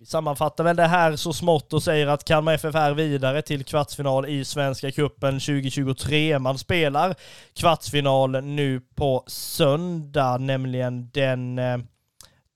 Vi 0.00 0.06
sammanfattar 0.06 0.64
väl 0.64 0.76
det 0.76 0.86
här 0.86 1.16
så 1.16 1.32
smått 1.32 1.72
och 1.72 1.82
säger 1.82 2.06
att 2.06 2.24
Kalmar 2.24 2.52
FF 2.54 2.74
är 2.74 2.92
vidare 2.92 3.42
till 3.42 3.64
kvartsfinal 3.64 4.26
i 4.26 4.44
Svenska 4.44 4.90
Cupen 4.90 5.40
2023. 5.40 6.38
Man 6.38 6.58
spelar 6.58 7.14
kvartsfinal 7.56 8.44
nu 8.44 8.80
på 8.94 9.24
söndag, 9.26 10.38
nämligen 10.38 11.10
den 11.10 11.58
eh, 11.58 11.78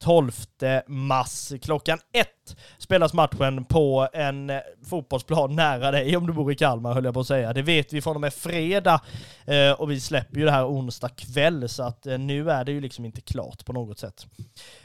12 0.05 0.33
mars 0.87 1.53
klockan 1.63 1.99
ett 2.13 2.42
spelas 2.79 3.13
matchen 3.13 3.65
på 3.65 4.09
en 4.13 4.51
eh, 4.51 4.59
fotbollsplan 4.91 5.57
nära 5.57 5.91
dig 5.91 6.17
om 6.17 6.27
du 6.27 6.33
bor 6.33 6.53
i 6.53 6.55
Kalmar 6.55 6.95
höll 6.95 7.05
jag 7.05 7.15
på 7.15 7.21
att 7.21 7.27
säga. 7.27 7.53
Det 7.53 7.63
vet 7.63 7.93
vi 7.93 8.01
från 8.01 8.15
och 8.15 8.21
med 8.21 8.35
fredag 8.35 9.01
eh, 9.45 9.73
och 9.73 9.91
vi 9.91 10.01
släpper 10.01 10.39
ju 10.39 10.45
det 10.45 10.51
här 10.51 10.67
onsdag 10.69 11.09
kväll 11.09 11.69
så 11.69 11.83
att 11.83 12.07
eh, 12.07 12.19
nu 12.19 12.51
är 12.51 12.65
det 12.65 12.73
ju 12.73 12.81
liksom 12.81 13.05
inte 13.05 13.21
klart 13.21 13.65
på 13.65 13.73
något 13.73 13.99
sätt. 13.99 14.27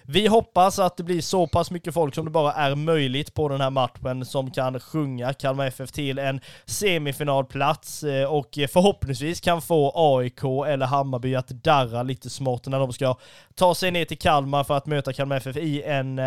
Vi 0.03 0.27
hoppas 0.27 0.79
att 0.79 0.97
det 0.97 1.03
blir 1.03 1.21
så 1.21 1.47
pass 1.47 1.71
mycket 1.71 1.93
folk 1.93 2.15
som 2.15 2.25
det 2.25 2.31
bara 2.31 2.53
är 2.53 2.75
möjligt 2.75 3.33
på 3.33 3.49
den 3.49 3.61
här 3.61 3.69
matchen 3.69 4.25
som 4.25 4.51
kan 4.51 4.79
sjunga 4.79 5.33
Kalmar 5.33 5.65
FF 5.65 5.91
till 5.91 6.19
en 6.19 6.41
semifinalplats 6.65 8.03
och 8.29 8.49
förhoppningsvis 8.53 9.41
kan 9.41 9.61
få 9.61 9.91
AIK 9.95 10.43
eller 10.43 10.85
Hammarby 10.85 11.35
att 11.35 11.47
darra 11.47 12.03
lite 12.03 12.29
smått 12.29 12.67
när 12.67 12.79
de 12.79 12.93
ska 12.93 13.15
ta 13.55 13.75
sig 13.75 13.91
ner 13.91 14.05
till 14.05 14.17
Kalmar 14.17 14.63
för 14.63 14.77
att 14.77 14.85
möta 14.85 15.13
Kalmar 15.13 15.37
FF 15.37 15.57
i 15.57 15.83
en 15.83 16.19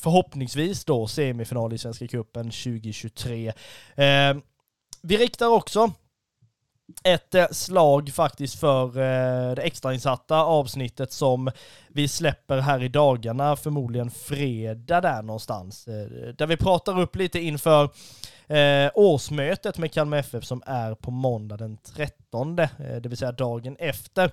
förhoppningsvis 0.00 0.84
då 0.84 1.06
semifinal 1.06 1.72
i 1.72 1.78
Svenska 1.78 2.08
Cupen 2.08 2.44
2023. 2.44 3.48
Eh, 3.94 4.36
vi 5.02 5.16
riktar 5.16 5.46
också 5.46 5.92
ett 7.04 7.34
eh, 7.34 7.46
slag 7.50 8.10
faktiskt 8.10 8.60
för 8.60 8.86
eh, 8.88 9.54
det 9.54 9.62
extrainsatta 9.62 10.44
avsnittet 10.44 11.12
som 11.12 11.50
vi 11.88 12.08
släpper 12.08 12.58
här 12.58 12.82
i 12.82 12.88
dagarna, 12.88 13.56
förmodligen 13.56 14.10
fredag 14.10 15.00
där 15.00 15.22
någonstans. 15.22 15.88
Eh, 15.88 16.34
där 16.38 16.46
vi 16.46 16.56
pratar 16.56 17.00
upp 17.00 17.16
lite 17.16 17.38
inför 17.38 17.90
årsmötet 18.94 19.78
med 19.78 19.92
Kalmar 19.92 20.16
FF 20.16 20.44
som 20.44 20.62
är 20.66 20.94
på 20.94 21.10
måndag 21.10 21.56
den 21.56 21.76
13, 21.76 22.56
det 22.56 23.06
vill 23.06 23.16
säga 23.16 23.32
dagen 23.32 23.76
efter 23.78 24.30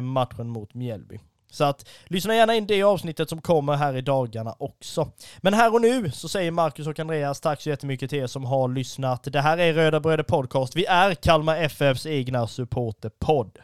matchen 0.00 0.48
mot 0.48 0.74
Mjällby. 0.74 1.20
Så 1.56 1.64
att 1.64 1.88
lyssna 2.06 2.34
gärna 2.34 2.54
in 2.54 2.66
det 2.66 2.82
avsnittet 2.82 3.28
som 3.28 3.40
kommer 3.40 3.74
här 3.74 3.96
i 3.96 4.00
dagarna 4.00 4.54
också. 4.58 5.10
Men 5.38 5.54
här 5.54 5.74
och 5.74 5.80
nu 5.80 6.10
så 6.10 6.28
säger 6.28 6.50
Marcus 6.50 6.86
och 6.86 6.98
Andreas 6.98 7.40
tack 7.40 7.60
så 7.62 7.68
jättemycket 7.68 8.10
till 8.10 8.18
er 8.18 8.26
som 8.26 8.44
har 8.44 8.68
lyssnat. 8.68 9.24
Det 9.24 9.40
här 9.40 9.58
är 9.58 9.72
Röda 9.72 10.00
Bröder 10.00 10.24
Podcast. 10.24 10.76
Vi 10.76 10.86
är 10.86 11.14
Kalmar 11.14 11.56
FFs 11.56 12.06
egna 12.06 12.46
supporterpodd. 12.46 13.58